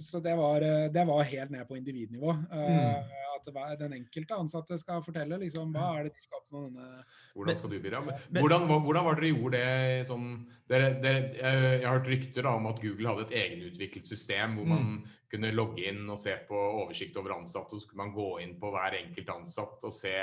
[0.00, 0.64] så det, var,
[0.94, 2.32] det, var, helt ned på individnivå.
[2.48, 6.64] Uh, mm at den enkelte ansatte skal fortelle liksom, hva er det de skal oppnå
[6.66, 6.88] denne
[7.36, 8.00] Hvordan skal du bidra?
[8.34, 10.26] Hvordan, hvordan var dere gjorde det sånn
[10.70, 14.70] dere, dere, Jeg har hørt rykter da, om at Google hadde et egenutviklet system hvor
[14.72, 15.16] man mm.
[15.32, 18.56] kunne logge inn og se på oversikt over ansatte, og så kunne man gå inn
[18.60, 20.16] på hver enkelt ansatt og se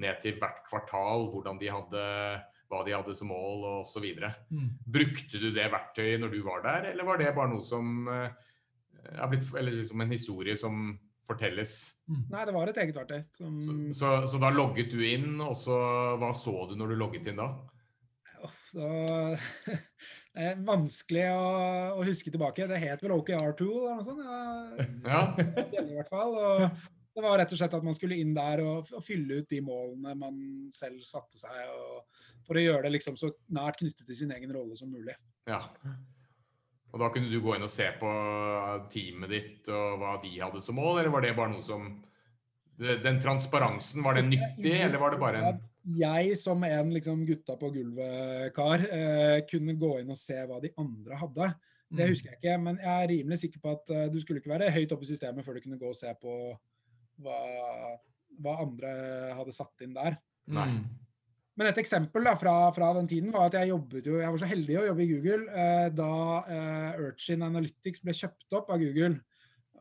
[0.00, 2.04] ned til hvert kvartal hvordan de hadde
[2.72, 4.06] hva de hadde som mål osv.
[4.50, 4.70] Mm.
[4.96, 8.30] Brukte du det verktøyet når du var der, eller var det bare noe som uh,
[9.12, 10.86] er blitt, eller liksom en historie som
[11.24, 11.76] fortelles.
[12.08, 12.24] Mm.
[12.32, 13.20] Nei, det var et eget verktøy.
[13.36, 13.60] Som...
[13.60, 15.78] Så, så, så, da logget du inn, og så
[16.20, 17.52] hva så du når du logget inn da?
[18.74, 18.90] da
[20.34, 21.46] det er vanskelig å,
[21.94, 22.68] å, huske tilbake.
[22.68, 24.24] Det het vel OKR2 eller noe sånt.
[24.24, 25.22] Ja.
[25.78, 25.84] ja.
[25.84, 26.36] I hvert fall.
[26.36, 26.66] Og
[27.22, 29.60] det var rett og slett at man skulle inn der og, og fylle ut de
[29.62, 30.38] målene man
[30.74, 34.52] selv satte seg, og, for å gjøre det liksom så nært knyttet til sin egen
[34.54, 35.14] rolle som mulig.
[35.48, 35.60] Ja.
[36.94, 38.10] Og da kunne du gå inn og se på
[38.90, 41.94] teamet ditt og hva de hadde som mål, eller var det bare noe som
[42.74, 45.60] Den transparensen, var det nyttig, eller var det bare en
[46.00, 50.72] Jeg som en liksom gutta på gulvet-kar eh, kunne gå inn og se hva de
[50.80, 51.50] andre hadde.
[51.94, 52.10] Det mm.
[52.10, 54.72] husker jeg ikke, men jeg er rimelig sikker på at uh, du skulle ikke være
[54.74, 56.34] høyt oppe i systemet før du kunne gå og se på
[57.22, 57.38] hva,
[58.42, 58.92] hva andre
[59.38, 60.18] hadde satt inn der.
[60.54, 60.68] Nei.
[60.74, 60.84] Mm.
[61.54, 64.40] Men et eksempel da, fra, fra, den tiden var at jeg jobbet jo, jeg var
[64.42, 66.14] så heldig å jobbe i Google eh, da
[66.50, 69.20] eh, Urchin Analytics ble kjøpt opp av Google.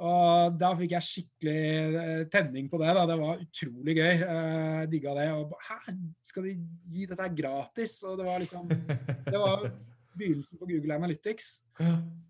[0.04, 1.64] Og da fikk jeg skikkelig
[2.04, 2.92] eh, tenning på det.
[2.98, 4.14] da, Det var utrolig gøy.
[4.22, 5.28] Eh, digga det.
[5.38, 6.56] Og Hæ, skal de
[6.94, 8.00] gi dette her gratis?
[8.06, 9.68] Og det var liksom Det var
[10.20, 11.56] begynnelsen på Google Analytics.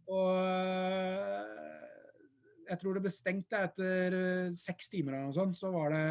[0.08, 1.72] Og
[2.70, 5.57] jeg tror det ble stengt etter eh, seks timer eller noe sånt.
[5.57, 6.05] Så var det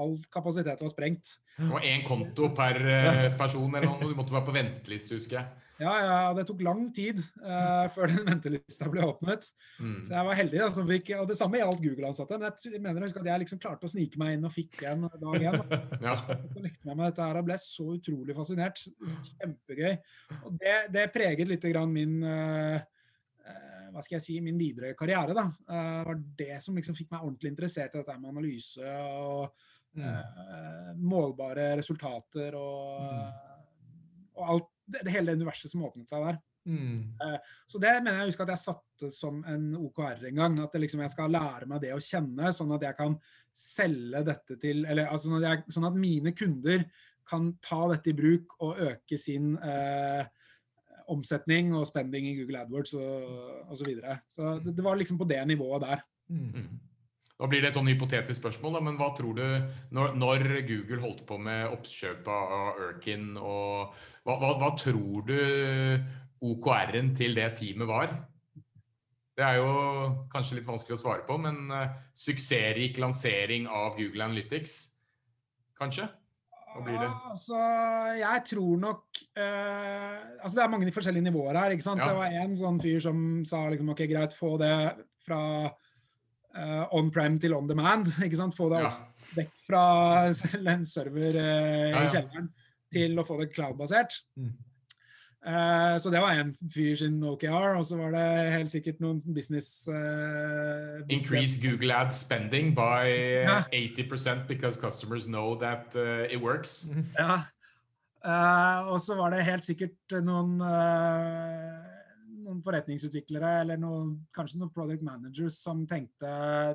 [0.00, 1.36] all kapasitet var sprengt.
[1.56, 5.40] Det var én konto per eh, person eller noe, du måtte være på venteliste, husker
[5.40, 5.62] jeg.
[5.82, 9.48] Ja, ja, det tok lang tid uh, før den ventelista ble åpnet.
[9.80, 9.96] Mm.
[10.06, 10.60] Så jeg var heldig.
[10.60, 12.38] Da, fikk, og Det samme gjaldt Google-ansatte.
[12.38, 15.38] Men jeg mener at jeg liksom klarte å snike meg inn og fikk en dag
[15.40, 15.58] igjen.
[16.06, 16.16] ja.
[16.28, 18.84] Så lekte meg med dette her og ble så utrolig fascinert.
[19.32, 19.96] Kjempegøy.
[20.42, 22.78] Og det, det preget litt grann min uh,
[23.92, 25.36] hva skal jeg si, min videre karriere.
[25.36, 29.50] da, uh, var det som liksom fikk meg ordentlig interessert i dette med analyse og
[29.98, 30.06] mm.
[30.06, 34.32] uh, målbare resultater og, mm.
[34.38, 36.40] og alt, det, det, hele det universet som åpnet seg der.
[36.62, 37.16] Mm.
[37.66, 40.58] Så det mener jeg husker at jeg satte som en OKR en gang.
[40.62, 43.16] At liksom jeg skal lære meg det å kjenne, sånn at jeg kan
[43.52, 46.84] selge dette til Eller altså sånn at, jeg, sånn at mine kunder
[47.28, 50.22] kan ta dette i bruk og øke sin uh,
[51.10, 53.12] omsetning og spending i Google AdWords og
[53.72, 53.82] osv.
[53.82, 54.16] Så, videre.
[54.30, 56.02] så det, det, var liksom på det nivået der.
[56.30, 56.66] Mm.
[57.42, 59.46] Da blir det et sånn hypotetisk spørsmål, da, men hva tror du
[59.96, 65.38] når, når, Google holdt på med oppkjøpet av Erkin, og hva, hva, hva tror du
[66.42, 68.14] OKR-en til det teamet var?
[69.32, 69.72] Det er jo
[70.30, 74.76] kanskje litt vanskelig å svare på, men uh, suksessrik lansering av Google Analytics,
[75.80, 76.06] kanskje?
[76.72, 77.10] Hva blir det?
[77.28, 77.60] Altså,
[78.16, 81.74] jeg tror nok uh, altså Det er mange forskjellige nivåer her.
[81.74, 82.00] ikke sant?
[82.00, 82.10] Ja.
[82.10, 83.18] Det var en sånn fyr som
[83.48, 84.74] sa liksom, ok, greit, få det
[85.26, 88.08] fra uh, on-prem til on demand.
[88.26, 88.56] ikke sant?
[88.56, 88.92] Få det ja.
[89.36, 89.86] vekk fra
[90.74, 92.52] en server uh, i kjelleren
[92.92, 94.18] til å få det cloud-basert.
[94.40, 94.52] Mm.
[95.42, 99.18] Uh, så det var en fyr sin OKR, og så var det helt sikkert noen
[99.34, 103.10] business uh, Increase Google Ads spending by
[103.42, 103.56] ja.
[103.74, 106.86] 80% because customers know that uh, it works.
[107.18, 107.42] Ja.
[108.86, 110.52] og så var det helt sikkert noen,
[112.44, 116.30] noen forretningsutviklere eller noen, kanskje noen product managers som tenkte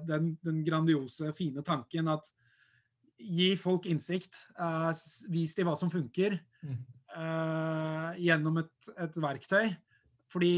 [0.10, 2.28] den, den grandiose, fine tanken at
[3.16, 4.36] gi folk innsikt,
[5.32, 6.36] vis dem hva som funker.
[6.68, 6.84] Mm
[8.22, 9.72] gjennom et, et, verktøy.
[10.32, 10.54] Fordi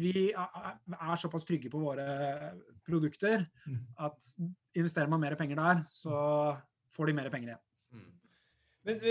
[0.00, 2.04] vi er såpass trygge på våre
[2.86, 3.80] produkter mm.
[4.06, 4.30] at
[4.78, 6.20] investerer man mer penger der, så
[6.94, 7.64] får de mer penger igjen.
[7.96, 8.06] Mm.
[8.86, 9.02] Men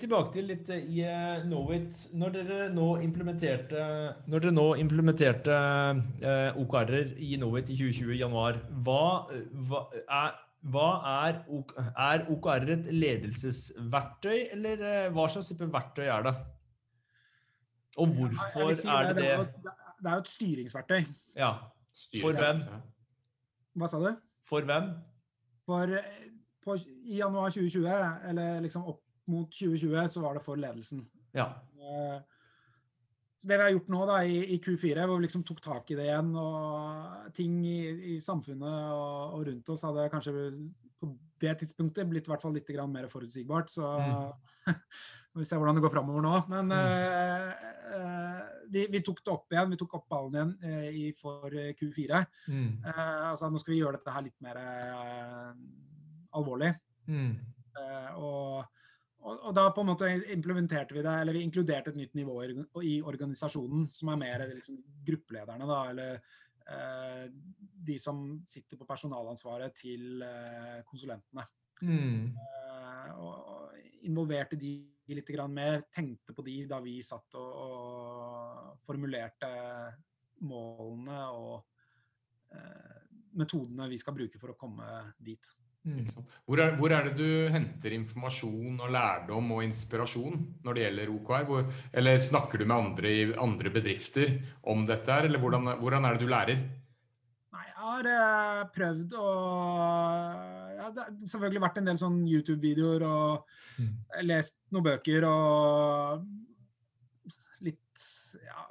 [0.00, 2.06] tilbake til litt i uh, Knowit.
[2.16, 3.84] Når dere nå implementerte,
[4.26, 5.60] når dere nå implementerte
[6.62, 9.04] OKR-er i Knowit i 2020 i januar, hva,
[9.68, 10.42] hva er
[10.72, 10.88] hva
[11.26, 11.40] er,
[12.08, 16.34] er OKR et ledelsesverktøy, eller uh, hva slags type verktøy er det?
[17.96, 19.32] Og hvorfor si er det det?
[19.96, 21.06] Det er jo et styringsverktøy.
[21.36, 21.52] Ja.
[22.20, 22.62] For hvem?
[23.76, 24.10] Hva sa du?
[24.48, 24.90] For hvem?
[25.66, 25.92] For
[26.64, 27.88] på, i januar 2020,
[28.30, 29.00] eller liksom opp
[29.30, 31.06] mot 2020, så var det for ledelsen.
[31.34, 31.48] Ja.
[31.78, 32.18] Uh,
[33.36, 35.90] så det vi har gjort nå da, i, i Q4, hvor vi liksom tok tak
[35.92, 37.80] i det igjen, og ting i,
[38.14, 40.32] i samfunnet og, og, rundt oss hadde kanskje
[40.96, 41.10] på
[41.42, 43.68] det tidspunktet blitt i hvert fall litt mer forutsigbart.
[43.74, 44.78] Så mm.
[45.36, 46.38] vi ser hvordan det går framover nå.
[46.48, 46.78] Men mm.
[46.80, 47.50] uh,
[47.92, 48.40] uh,
[48.72, 49.74] vi, vi, tok det opp igjen.
[49.74, 52.22] Vi tok opp ballen igjen uh, i, for Q4.
[52.48, 52.70] Mm.
[52.88, 54.62] altså Nå skal vi gjøre dette her litt mer
[56.36, 56.72] alvorlig.
[57.06, 57.36] Mm.
[58.16, 58.64] og
[59.26, 62.38] og, og, da på en måte implementerte vi det, eller vi inkluderte et nytt nivå
[62.44, 62.50] i,
[62.86, 66.18] i organisasjonen, som er mer liksom, gruppelederne, da, eller
[66.70, 67.24] eh,
[67.90, 71.46] de som sitter på personalansvaret til eh, konsulentene.
[71.82, 72.32] Mm.
[72.32, 73.62] Eh, og, og,
[74.06, 74.76] involverte de
[75.10, 79.48] litt mer, tenkte på de da vi satt og, og formulerte
[80.46, 81.56] målene og
[82.54, 83.00] eh,
[83.34, 84.86] metodene vi skal bruke for å komme
[85.18, 85.50] dit.
[85.86, 86.06] Mm.
[86.42, 91.12] Hvor, er, hvor, er, det du henter informasjon og lærdom og inspirasjon når det gjelder
[91.14, 91.44] OKR?
[91.46, 91.68] Hvor,
[92.00, 94.34] eller snakker du med andre i andre bedrifter
[94.66, 96.64] om dette, her, eller hvordan, hvordan, er det du lærer?
[97.54, 99.30] Nei, jeg har eh, prøvd å
[100.74, 103.94] ja, Det har selvfølgelig vært en del sånn YouTube-videoer og mm.
[104.26, 106.26] lest noen bøker og
[107.62, 108.08] litt
[108.42, 108.64] ja,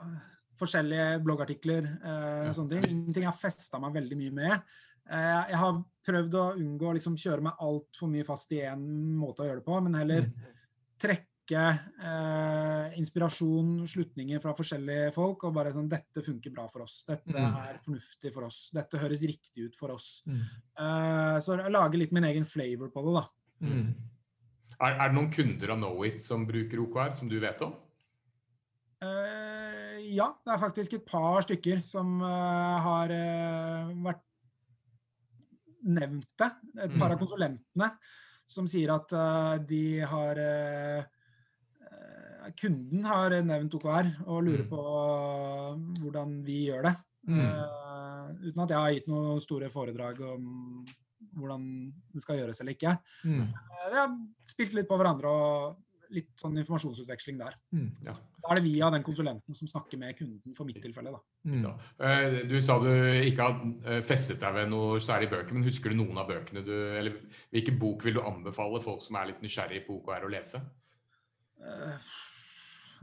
[0.60, 1.94] forskjellige bloggartikler.
[1.96, 2.56] Eh, ja.
[2.60, 2.92] sånne ting.
[2.92, 4.76] Ingenting jeg har festa meg veldig mye med.
[5.06, 8.84] Uh, jeg har prøvd å unngå å liksom kjøre meg altfor mye fast i én
[9.18, 10.52] måte å gjøre det på, men heller mm.
[11.02, 11.32] trekke
[12.10, 17.00] eh, inspirasjon, slutninger fra forskjellige folk, og bare sånn Dette funker bra for oss.
[17.06, 17.58] Dette mm.
[17.62, 18.60] er fornuftig for oss.
[18.74, 20.10] Dette høres riktig ut for oss.
[20.26, 20.42] Mm.
[20.42, 23.26] Eh, så jeg lager litt min egen flavor på det, da.
[23.66, 23.88] Mm.
[24.76, 27.76] Er, er, det noen kunder av Knowit som bruker OKR, som du vet om?
[29.06, 34.24] Eh, ja, det er faktisk et par stykker som uh, har uh, vært
[35.86, 36.52] nevnt det.
[36.86, 37.22] Et par av mm.
[37.24, 37.90] konsulentene
[38.46, 41.12] som sier at uh, de har uh,
[42.60, 44.70] Kunden har nevnt OKR og lurer mm.
[44.70, 44.82] på
[46.04, 46.96] hvordan vi gjør det.
[47.26, 47.42] Mm.
[48.46, 50.44] uten at jeg har gitt noen store foredrag om
[51.40, 51.64] hvordan
[52.14, 52.94] det skal gjøres eller ikke.
[53.26, 53.48] Mm.
[53.50, 54.14] vi har
[54.46, 55.80] spilt litt på hverandre og
[56.14, 57.56] litt sånn informasjonsutveksling der.
[57.76, 58.16] Mm, ja.
[58.44, 61.14] Da er det via den konsulenten som snakker med kunden, for mitt tilfelle.
[61.16, 61.22] da.
[61.50, 61.66] Mm.
[62.02, 62.92] Uh, du sa du
[63.26, 66.66] ikke har eh, festet deg ved noe særlig bøker, men husker du noen av bøkene
[66.66, 67.18] du Eller
[67.54, 70.62] hvilken bok vil du anbefale folk som er litt nysgjerrig på OKR å lese?
[71.62, 72.12] Uh,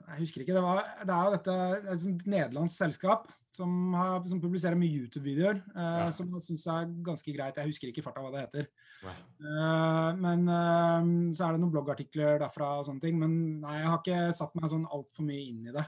[0.08, 0.56] jeg husker ikke.
[0.56, 1.54] Det, var, det er jo dette
[1.94, 6.10] et nederlandsk selskap som, har, som publiserer mye YouTube-videoer, Eh, ja.
[6.14, 7.58] som jeg syns er ganske greit.
[7.60, 8.68] Jeg husker ikke i farta hva det heter.
[9.04, 13.18] Eh, men eh, så er det noen bloggartikler derfra og sånne ting.
[13.20, 13.34] Men
[13.64, 15.84] nei, jeg har ikke satt meg sånn altfor mye inn i det.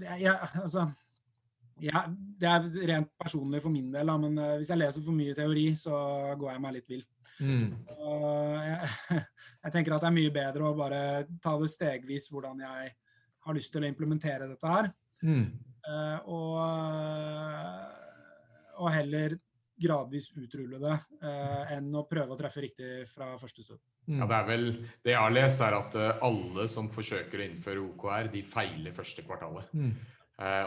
[0.00, 0.88] det jeg, altså,
[1.82, 5.36] ja, det er rent personlig for min del, da, men hvis jeg leser for mye
[5.38, 5.94] teori, så
[6.40, 7.06] går jeg meg litt vill.
[7.40, 7.66] Mm.
[7.70, 8.14] Så,
[8.64, 8.88] jeg,
[9.64, 11.02] jeg, tenker at det er mye bedre å bare
[11.42, 12.94] ta det stegvis hvordan jeg
[13.48, 14.90] har lyst til å implementere dette her.
[15.24, 15.44] Mm.
[15.88, 16.56] Uh, og,
[18.76, 19.38] og, heller
[19.78, 23.80] gradvis utrulle det uh, enn å prøve å treffe riktig fra første stund.
[24.08, 24.20] Mm.
[24.20, 24.68] Ja, Det er vel,
[25.06, 28.96] det jeg har lest, er at uh, alle som forsøker å innføre OKR, de feiler
[28.96, 29.72] første kvartalet.
[29.72, 29.92] Mm.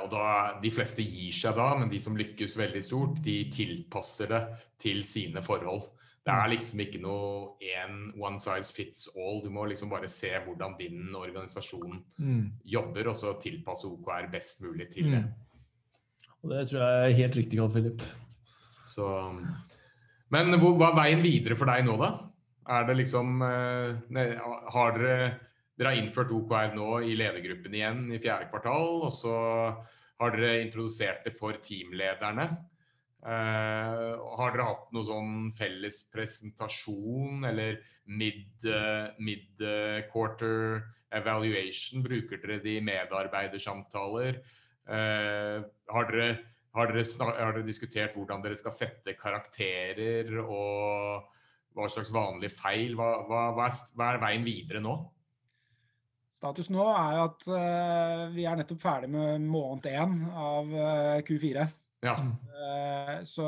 [0.04, 0.24] og da,
[0.64, 4.42] De fleste gir seg da, men de som lykkes veldig stort, de tilpasser det
[4.82, 5.86] til sine forhold.
[6.22, 6.52] Det er mm.
[6.54, 9.40] liksom ikke noe én one size fits all.
[9.42, 12.44] Du må liksom bare se hvordan din organisasjon mm.
[12.76, 15.24] jobber, og så tilpasse OKR best mulig til det.
[15.26, 15.32] Mm.
[16.42, 18.04] Og Det tror jeg er helt riktig, Karl Philip.
[18.86, 19.08] Så,
[20.34, 22.12] men hva er veien videre for deg nå, da?
[22.72, 24.38] Er det liksom eh,
[24.74, 25.16] Har dere
[25.80, 29.34] Dere har innført OKR nå i ledergruppen igjen i fjerde kvartal, og så
[30.22, 32.46] har dere introdusert det for teamlederne.
[33.22, 37.76] Uh, har dere hatt noe sånn felles presentasjon eller
[38.10, 39.20] mid-quarter
[40.82, 40.88] mid
[41.20, 42.02] evaluation?
[42.02, 44.40] Bruker dere det i medarbeidersamtaler?
[44.90, 45.62] Uh,
[45.94, 46.30] har, dere,
[46.74, 51.30] har, dere har, dere, diskutert hvordan dere skal sette karakterer og
[51.78, 52.98] hva slags vanlige feil?
[52.98, 54.96] Hva, hva, hva, er, hva er, veien videre nå?
[56.42, 57.46] Status nå er at
[58.34, 61.70] vi er nettopp ferdig med måned én av uh, Q4.
[62.02, 62.16] Ja.
[62.18, 63.48] Uh, så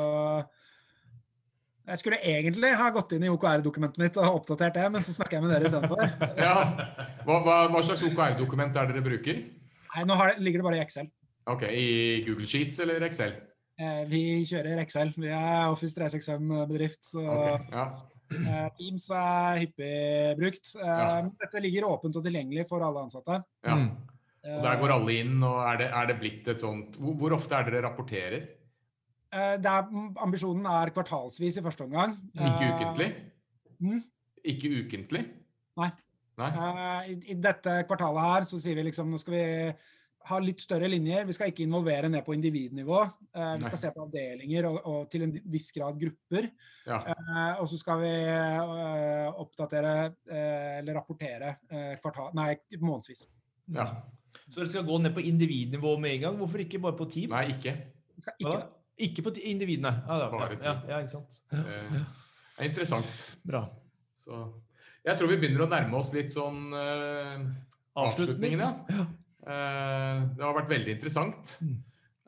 [1.84, 5.36] jeg skulle egentlig ha gått inn i OKR-dokumentet mitt og oppdatert det, men så snakker
[5.36, 6.04] jeg med dere istedenfor.
[6.46, 6.54] ja.
[7.26, 9.42] Hva, hva, hva slags OKR-dokument er det dere bruker?
[9.94, 11.10] Nei, Nå det, ligger det bare i Excel.
[11.52, 13.36] Ok, I Google Sheets eller Excel?
[13.76, 15.12] Eh, vi kjører Excel.
[15.18, 17.84] Vi er Office 365-bedrift, så okay, ja.
[18.38, 19.94] eh, Teams er hyppig
[20.40, 20.72] brukt.
[20.78, 21.20] Eh, ja.
[21.44, 23.42] Dette ligger åpent og tilgjengelig for alle ansatte.
[23.66, 23.76] Ja.
[23.76, 23.90] Mm.
[24.44, 27.36] Og Der går alle inn, og er det, er det blitt et sånt hvor, hvor,
[27.38, 28.42] ofte er dere rapporterer?
[29.34, 29.88] Eh, er,
[30.22, 32.18] ambisjonen er kvartalsvis i første omgang.
[32.36, 33.08] Ikke ukentlig?
[33.80, 34.02] Mm?
[34.52, 35.24] Ikke ukentlig?
[35.80, 35.90] Nei.
[36.40, 36.50] Nei.
[37.08, 39.44] I, I, dette kvartalet her så sier vi liksom nå skal vi
[40.28, 41.26] ha litt større linjer.
[41.28, 43.00] Vi skal ikke involvere ned på individnivå.
[43.34, 46.48] Eh, vi skal se på avdelinger og, og, til en viss grad grupper.
[46.88, 47.00] Ja.
[47.12, 49.94] Eh, og så skal vi eh, oppdatere
[50.28, 53.26] eh, eller rapportere eh, kvartal, nei, månedsvis.
[53.74, 53.88] Ja.
[54.48, 56.36] Så dere skal gå ned på individnivå med en gang?
[56.40, 57.32] Hvorfor ikke bare på team?
[57.34, 57.74] Nei, ikke.
[58.38, 58.58] Ikke,
[59.08, 59.92] ikke på individene?
[60.06, 61.40] Ja, da, bare ja, ja, ikke sant.
[61.50, 63.24] Det er interessant.
[63.46, 63.64] Bra.
[64.18, 64.44] Så
[65.04, 67.42] jeg tror vi begynner å nærme oss litt sånn uh,
[68.00, 69.06] avslutningen, ja.
[69.44, 71.56] Uh, det har vært veldig interessant.
[71.60, 71.74] Mm.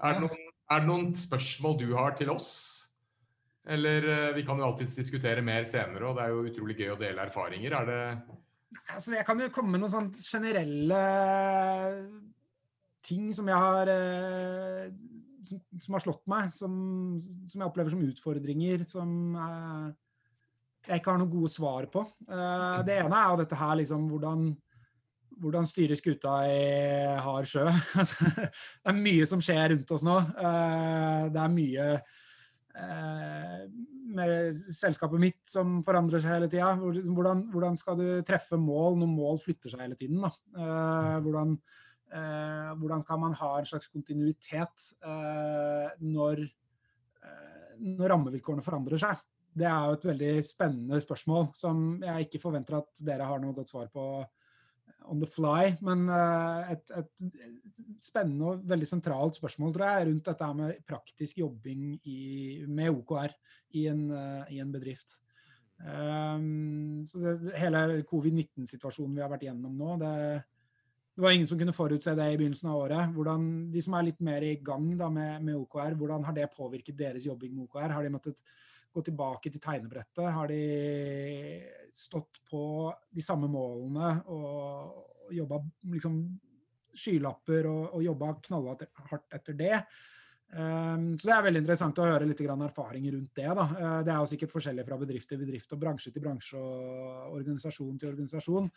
[0.05, 2.51] Er det, noen, er det noen spørsmål du har til oss?
[3.67, 6.93] Eller uh, vi kan jo alltids diskutere mer senere, og det er jo utrolig gøy
[6.93, 7.79] å dele erfaringer.
[7.79, 8.03] Er det
[8.93, 11.01] Altså, jeg kan jo komme med noen sånne generelle
[13.07, 13.91] ting som jeg har
[15.47, 16.73] som, som, har slått meg, som,
[17.47, 19.11] som, jeg opplever som utfordringer, som
[20.87, 22.03] jeg ikke har noen gode svar på.
[22.27, 24.49] det ene er jo dette her, liksom hvordan
[25.41, 26.61] hvordan styre skuta i
[27.23, 27.67] hard sjø.
[28.01, 30.17] Altså, det er mye som skjer rundt oss nå.
[30.19, 33.63] Eh, det er mye eh,
[34.17, 36.73] med selskapet mitt som forandrer seg hele tida.
[36.77, 40.25] Hvordan, hvordan, skal du treffe mål når mål flytter seg hele tiden?
[40.27, 41.59] Eh, hvordan,
[42.81, 44.85] hvordan, kan man ha en slags kontinuitet
[46.07, 46.45] når,
[47.83, 49.25] når rammevilkårene forandrer seg?
[49.57, 53.57] Det er jo et veldig spennende spørsmål som jeg ikke forventer at dere har noe
[53.57, 54.07] godt svar på
[55.11, 55.75] on the fly.
[55.87, 57.27] Men eh, et, et,
[58.03, 62.19] spennende og veldig sentralt spørsmål tror jeg, rundt dette med praktisk jobbing i,
[62.69, 63.37] med OKR
[63.79, 65.21] i en, eh, i en bedrift.
[65.77, 70.13] Um, så det, Hele covid-19-situasjonen vi har vært gjennom nå, det,
[71.17, 73.13] det, var ingen som kunne forutse det i begynnelsen av året.
[73.17, 76.51] Hvordan, de som er litt mer i gang da, med, med OKR, hvordan har det
[76.53, 77.95] påvirket deres jobbing med OKR?
[77.95, 78.43] Har de måttet
[78.93, 80.27] gå tilbake til tegnebrettet?
[80.37, 80.61] Har de
[81.95, 82.63] stått på
[83.13, 85.63] de samme målene og jobba
[85.95, 86.21] liksom
[86.97, 89.81] skylapper og, og jobba knallhardt etter det?
[90.47, 93.49] Um, så Det er veldig interessant å høre litt erfaringer rundt det.
[93.59, 93.65] Da.
[93.67, 97.35] Uh, det er jo sikkert forskjellig fra bedrift til bedrift og bransje til bransje og
[97.41, 98.71] organisasjon til organisasjon.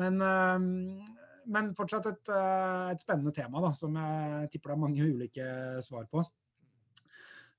[0.00, 4.84] Men, uh, men fortsatt et, uh, et, spennende tema da, som jeg tipper det er
[4.86, 5.50] mange ulike
[5.84, 6.24] svar på.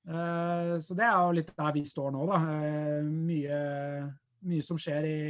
[0.06, 2.40] Eh, så det er jo litt der vi står nå, da.
[2.62, 3.60] Eh, mye,
[4.46, 5.20] mye som skjer i,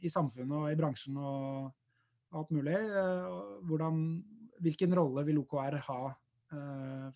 [0.00, 2.74] i, samfunnet og i bransjen og alt mulig.
[2.74, 3.32] Eh,
[3.68, 4.04] hvordan,
[4.64, 6.02] hvilken rolle vil OKR ha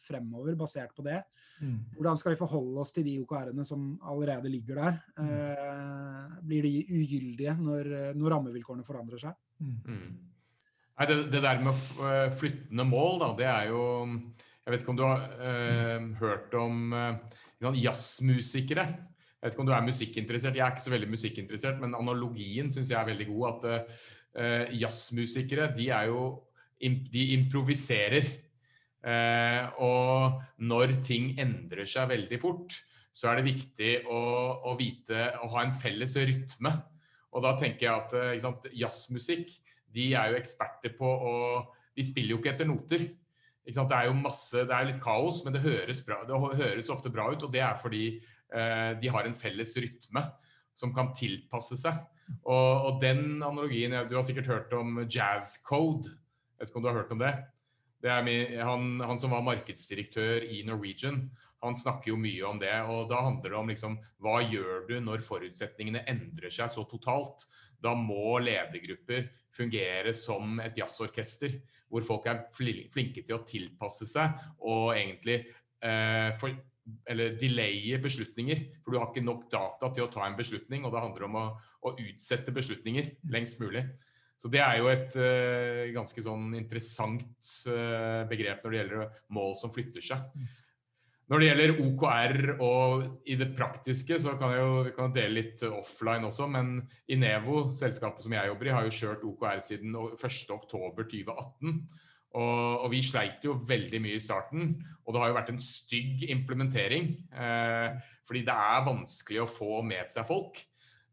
[0.02, 1.20] fremover, basert på det?
[1.62, 1.92] Mm.
[1.94, 4.96] Hvordan skal vi forholde oss til de OKR-ene som allerede ligger der?
[5.14, 6.32] Mm.
[6.48, 9.36] Blir de ugyldige når, når rammevilkårene forandrer seg?
[9.62, 10.16] Mm.
[10.98, 11.78] Nei, det, det, der med
[12.38, 13.82] flyttende mål, da, det er jo
[14.68, 17.36] jeg vet ikke om du har eh, hørt om eh,
[17.80, 18.82] jazzmusikere.
[18.84, 20.58] Jeg vet ikke om du er musikkinteressert.
[20.58, 23.46] Jeg er ikke så veldig musikkinteressert, men analogien syns jeg er veldig god.
[23.48, 23.86] At
[24.44, 26.26] eh, jazzmusikere, de er jo
[26.78, 28.28] De improviserer.
[29.78, 32.76] og når ting endrer seg veldig fort,
[33.12, 34.20] så er det viktig å,
[34.68, 36.70] å vite Å ha en felles rytme.
[37.32, 39.48] Og da tenker jeg at sant, jazzmusikk,
[39.94, 41.34] de er jo eksperter på å
[41.98, 43.08] De spiller jo ikke etter noter.
[43.66, 47.10] Det er jo masse, det er litt kaos, men det høres, bra, det høres ofte
[47.10, 47.42] bra ut.
[47.42, 50.22] Og det er fordi eh, de har en felles rytme
[50.78, 51.98] som kan tilpasse seg.
[52.44, 56.12] Og, og, den analogien Du har sikkert hørt om jazz code.
[56.54, 57.34] Jeg vet ikke om du har hørt om det?
[58.04, 61.24] det min, han, han, som var markedsdirektør i Norwegian,
[61.64, 62.74] han snakker jo mye om det.
[62.92, 67.48] Og da handler det om liksom, hva gjør du når forutsetningene endrer seg så totalt?
[67.82, 69.28] Da må ledergrupper
[69.58, 76.34] fungere som et jazzorkester, hvor folk er flinke til å tilpasse seg og egentlig eh,
[76.40, 76.52] for,
[77.08, 78.64] eller delaye beslutninger.
[78.82, 81.40] For du har ikke nok data til å ta en beslutning, og det handler om
[81.40, 81.46] å,
[81.88, 83.84] å utsette beslutninger lengst mulig.
[84.38, 87.24] Så det er jo et uh, ganske sånn interessant
[87.66, 90.28] uh, begrep når det gjelder mål som flytter seg.
[91.28, 95.64] Når det gjelder OKR og i det praktiske, så kan jeg jo kan dele litt
[95.68, 96.46] offline også.
[96.48, 96.78] Men
[97.12, 101.74] Inevo, selskapet som jeg jobber i, har jo kjørt OKR siden 1.10.2018.
[102.38, 104.72] Og, og, vi sleit jo veldig mye i starten.
[105.04, 107.10] Og det har jo vært en stygg implementering.
[107.28, 110.62] Eh, fordi det er vanskelig å få med seg folk.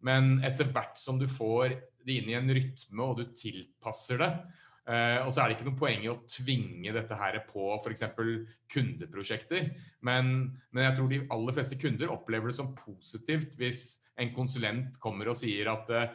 [0.05, 4.31] Men etter hvert som du får det inn i en rytme, og du tilpasser det,
[4.85, 8.03] Uh, og så er det ikke noe poeng i å tvinge dette her på f.eks.
[8.69, 9.71] kundeprosjekter.
[10.05, 10.35] Men,
[10.69, 13.87] men, jeg tror de aller fleste kunder opplever det som positivt hvis
[14.21, 16.05] en konsulent kommer og sier at uh,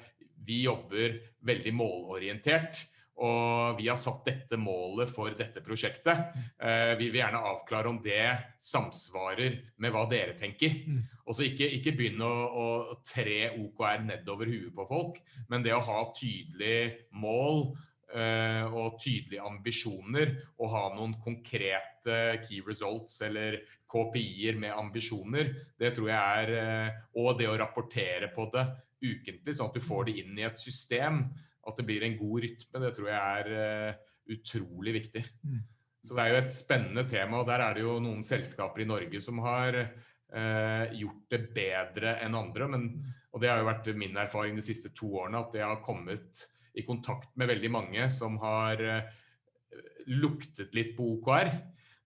[0.46, 1.18] vi jobber
[1.50, 2.84] veldig målorientert.
[3.20, 6.30] Og vi har satt dette målet for dette prosjektet.
[6.62, 8.22] Uh, vi vil gjerne avklare om det
[8.62, 10.78] samsvarer med hva dere tenker.
[10.86, 11.02] Mm.
[11.26, 12.48] Og så ikke, ikke, begynne å,
[12.94, 17.72] å tre OKR nedover huet på folk, men det å ha tydelig mål
[18.10, 26.10] og tydelige ambisjoner og ha noen konkrete key results eller KPI-er med ambisjoner, det tror
[26.12, 28.66] jeg er eh, Og det å rapportere på det
[29.00, 31.24] ukentlig, sånn at du får det inn i et system,
[31.66, 35.24] at det blir en god rytme, det tror jeg er eh, utrolig viktig.
[35.42, 35.62] Mm.
[36.04, 38.88] Så det er jo et spennende tema, og der er det jo noen selskaper i
[38.88, 42.68] Norge som har eh, gjort det bedre enn andre.
[42.72, 42.86] Men,
[43.32, 46.44] og det har jo vært min erfaring de siste to årene, at det har kommet
[46.78, 49.06] i kontakt med veldig mange som har uh,
[50.10, 51.52] luktet litt på OKR.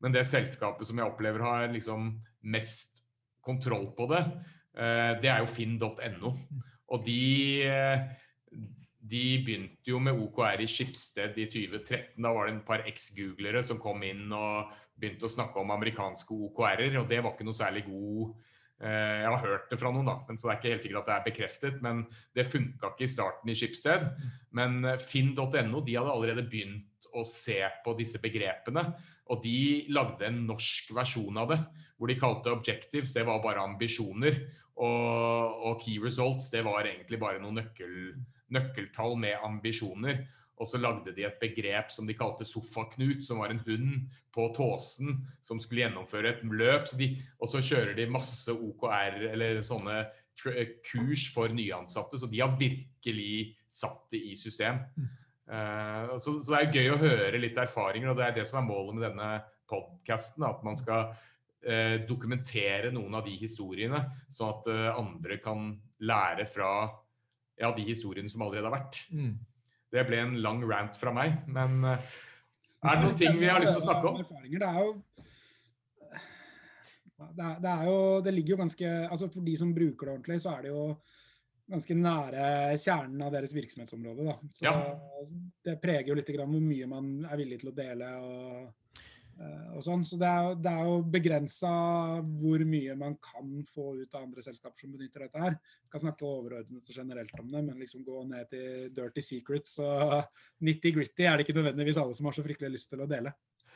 [0.05, 2.13] Men det selskapet som jeg opplever har liksom
[2.53, 3.03] mest
[3.45, 4.23] kontroll på det,
[4.79, 6.35] uh, det er jo finn.no.
[6.95, 7.21] Og de,
[7.69, 8.07] uh,
[9.01, 12.19] de begynte jo med OKR i Skipsted i 2013.
[12.23, 16.37] Da var det en par eks-googlere som kom inn og begynte å snakke om amerikanske
[16.49, 20.09] OKR-er, og det var ikke noe særlig god Eh, jeg har hørt det fra noen,
[20.09, 21.77] da, men så det er ikke helt sikkert at det er bekreftet.
[21.85, 22.03] Men
[22.37, 24.09] det funka ikke i starten i Skipsted.
[24.57, 28.89] Men eh, finn.no de hadde allerede begynt å se på disse begrepene.
[29.33, 31.61] Og de lagde en norsk versjon av det,
[31.97, 34.43] hvor de kalte objectives det var bare ambisjoner.
[34.75, 37.95] Og, og key results det var egentlig bare noen nøkkel,
[38.53, 40.25] nøkkeltall med ambisjoner.
[40.61, 44.47] Og så lagde de et begrep som de kalte Sofaknut, som var en hund på
[44.55, 46.87] tåsen som skulle gjennomføre et løp.
[46.91, 47.11] Så de,
[47.43, 50.05] og så kjører de masse OKR eller sånne
[50.87, 52.19] kurs for nyansatte.
[52.19, 54.83] Så de har virkelig satt det i system.
[55.45, 58.63] Uh, så, så, det er gøy å høre litt erfaringer, og det er det som
[58.63, 59.31] er målet med denne
[59.71, 60.47] podkasten.
[60.47, 65.73] At man skal uh, dokumentere noen av de historiene, sånn at uh, andre kan
[66.05, 66.71] lære fra
[67.61, 69.03] ja, de historiene som allerede har vært.
[69.15, 69.35] Mm.
[69.95, 72.15] Det ble en lang rant fra meg, men eh,
[72.85, 74.17] er det noen ting vi har lyst til å snakke om?
[74.45, 74.89] Det er jo
[77.15, 80.17] det, er, det, er jo, det ligger jo ganske altså For de som bruker det
[80.17, 80.83] ordentlig, så er det jo
[81.71, 84.27] ganske nære kjernen av deres virksomhetsområde.
[84.27, 84.35] Da.
[84.53, 84.75] Så ja.
[85.65, 88.11] Det preger jo litt hvor mye man er villig til å dele.
[88.21, 89.01] Og
[89.85, 90.05] sånn.
[90.07, 91.71] Så det er, det er jo begrensa
[92.23, 95.57] hvor mye man kan få ut av andre selskaper som benytter dette her.
[95.57, 99.79] Jeg kan snakke overordnet og generelt om det, men liksom gå ned til dirty secrets
[99.85, 100.21] og
[100.65, 103.35] nitty-gritty er det ikke nødvendigvis alle som har så fryktelig lyst til å dele.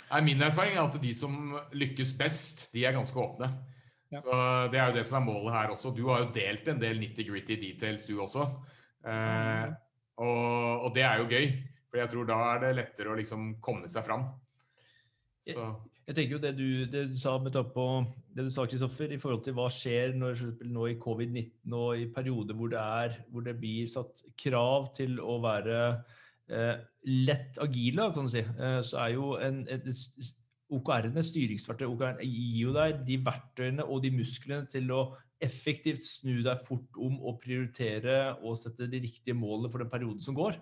[0.09, 3.51] Nei, min erfaring er at de som lykkes best, de er ganske åpne.
[4.09, 4.23] Ja.
[4.23, 4.33] Så
[4.73, 5.93] Det er jo det som er målet her også.
[5.93, 8.47] Du har jo delt en del nitty-gritty details, du også.
[9.05, 9.67] Eh,
[10.19, 11.51] og, og, det er jo gøy,
[11.91, 14.25] for jeg tror da er det lettere å liksom komme seg fram.
[15.47, 15.57] Jeg,
[16.07, 17.85] jeg, tenker jo det du, det du sa med på
[18.35, 22.09] det du sa, Kristoffer, i forhold til hva skjer når, nå i covid-19 og i
[22.15, 25.79] perioder hvor det, er, hvor det blir satt krav til å være
[26.51, 26.75] eh,
[27.29, 30.35] lett agile, kan du si, eh, så er jo en, et, et,
[30.69, 35.03] OKR-ene, styringsverktøy, OKR gir jo deg de verktøyene og de musklene til å
[35.45, 40.21] effektivt snu deg fort om og prioritere og sette de riktige målene for den perioden
[40.25, 40.59] som går.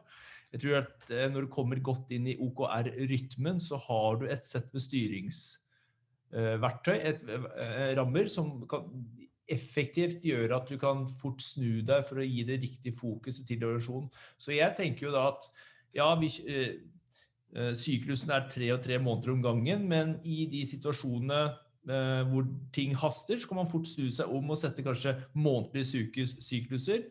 [0.55, 4.47] Jeg tror at eh, Når du kommer godt inn i OKR-rytmen, så har du et
[4.47, 8.83] sett med styringsverktøy, et, eh, rammer, som kan
[9.47, 13.63] effektivt gjøre at du kan fort snu deg for å gi det riktige fokuset til
[13.63, 14.11] organisasjonen.
[14.39, 15.43] Så jeg tenker jo da at
[15.95, 16.75] ja, vi, eh,
[17.79, 21.43] syklusen er tre og tre måneder om gangen, men i de situasjonene
[21.87, 22.43] hvor
[22.75, 27.07] ting haster, så kan man fort snu seg om og sette kanskje månedlige sykluser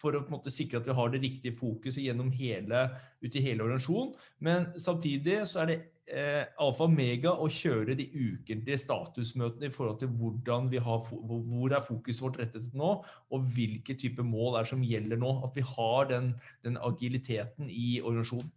[0.00, 2.86] for å på en måte sikre at vi har det riktige fokuset gjennom hele,
[3.22, 4.16] ut i hele organisasjonen.
[4.44, 10.00] Men samtidig så er det eh, alfa mega å kjøre de ukentlige statusmøtene i forhold
[10.02, 12.92] til hvordan vi har, hvor er fokuset vårt rettet nå,
[13.30, 15.32] og hvilke type mål er som gjelder nå.
[15.46, 16.34] At vi har den,
[16.66, 18.52] den agiliteten i organisasjonen.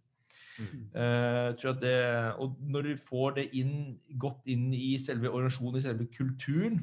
[0.60, 0.80] Mm.
[0.92, 1.96] Uh, det,
[2.36, 6.82] og når du får det inn, godt inn i selve organisasjonen, i selve kulturen,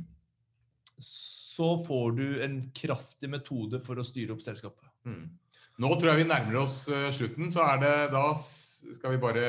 [1.03, 4.89] så får du en kraftig metode for å styre opp selskapet.
[5.07, 5.25] Mm.
[5.77, 9.47] Nå tror jeg vi nærmer oss uh, slutten, så er det da skal vi bare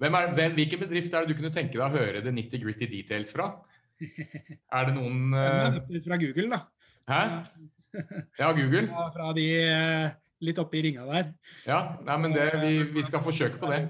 [0.00, 2.88] hvem er, hvem, Hvilken bedrift er det du kunne tenke deg å høre det nitty-gritty
[2.92, 3.50] details fra?
[4.76, 6.58] Er det noen eh, er Litt fra Google, da.
[7.08, 7.20] Hæ?
[8.36, 8.82] Ja, Google?
[8.90, 9.46] Ja, Fra de
[10.44, 11.30] litt oppe i ringa der.
[11.64, 13.86] Ja, nei, men det, vi, vi skal forsøke på det.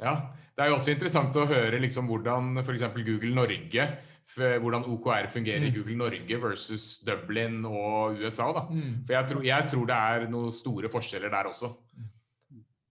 [0.00, 0.16] Ja,
[0.56, 2.84] Det er jo også interessant å høre liksom hvordan f.eks.
[2.96, 3.88] Google Norge
[4.34, 8.48] hvordan OKR fungerer i Google Norge versus Dublin og USA.
[8.52, 8.64] da.
[9.06, 11.70] For jeg tror, jeg tror det er noen store forskjeller der også.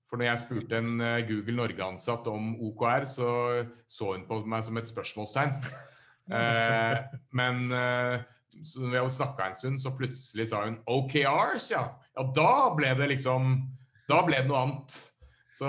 [0.10, 4.64] For når jeg spurte en eh, Google Norge-ansatt om OKR, så så hun på meg
[4.64, 5.58] som et spørsmålstegn.
[6.26, 6.96] Eh,
[7.38, 8.24] men eh,
[8.66, 11.84] så når vi snakka en stund, så plutselig sa hun OKRs, ja.
[12.16, 13.60] Ja, da ble det liksom
[14.10, 14.96] Da ble det noe annet.
[15.56, 15.68] Så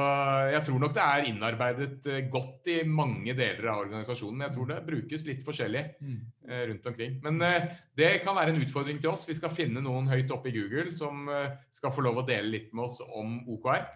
[0.50, 4.40] jeg tror nok det er innarbeidet eh, godt i mange deler av organisasjonen.
[4.40, 7.20] Men jeg tror det brukes litt forskjellig eh, rundt omkring.
[7.22, 7.68] Men eh,
[7.98, 9.28] det kan være en utfordring til oss.
[9.28, 11.30] Vi skal finne noen høyt oppe i Google som
[11.74, 13.86] skal få lov å dele litt med oss om OKR.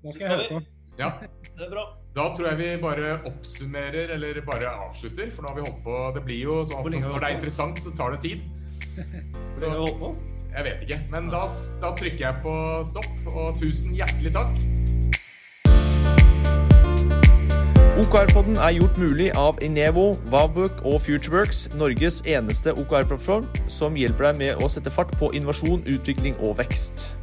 [0.00, 0.64] Da skal jeg høre på.
[0.98, 1.84] Ja, Det er bra.
[2.16, 5.30] Da tror jeg vi bare oppsummerer, eller bare avslutter.
[5.30, 7.30] For nå har vi holdt på Det blir jo sånn at lenge har når det
[7.30, 8.48] er interessant, så tar det tid.
[9.54, 10.37] Så Så vi holdt på.
[10.54, 11.00] Jeg vet ikke.
[11.12, 11.44] Men da,
[11.82, 12.54] da trykker jeg på
[12.90, 14.54] stopp, og tusen hjertelig takk.
[17.98, 24.38] OKR-podden er gjort mulig av Inevo, Vavbook og Futureworks, Norges eneste OKR-plattform som hjelper deg
[24.44, 27.17] med å sette fart på innovasjon, utvikling og vekst.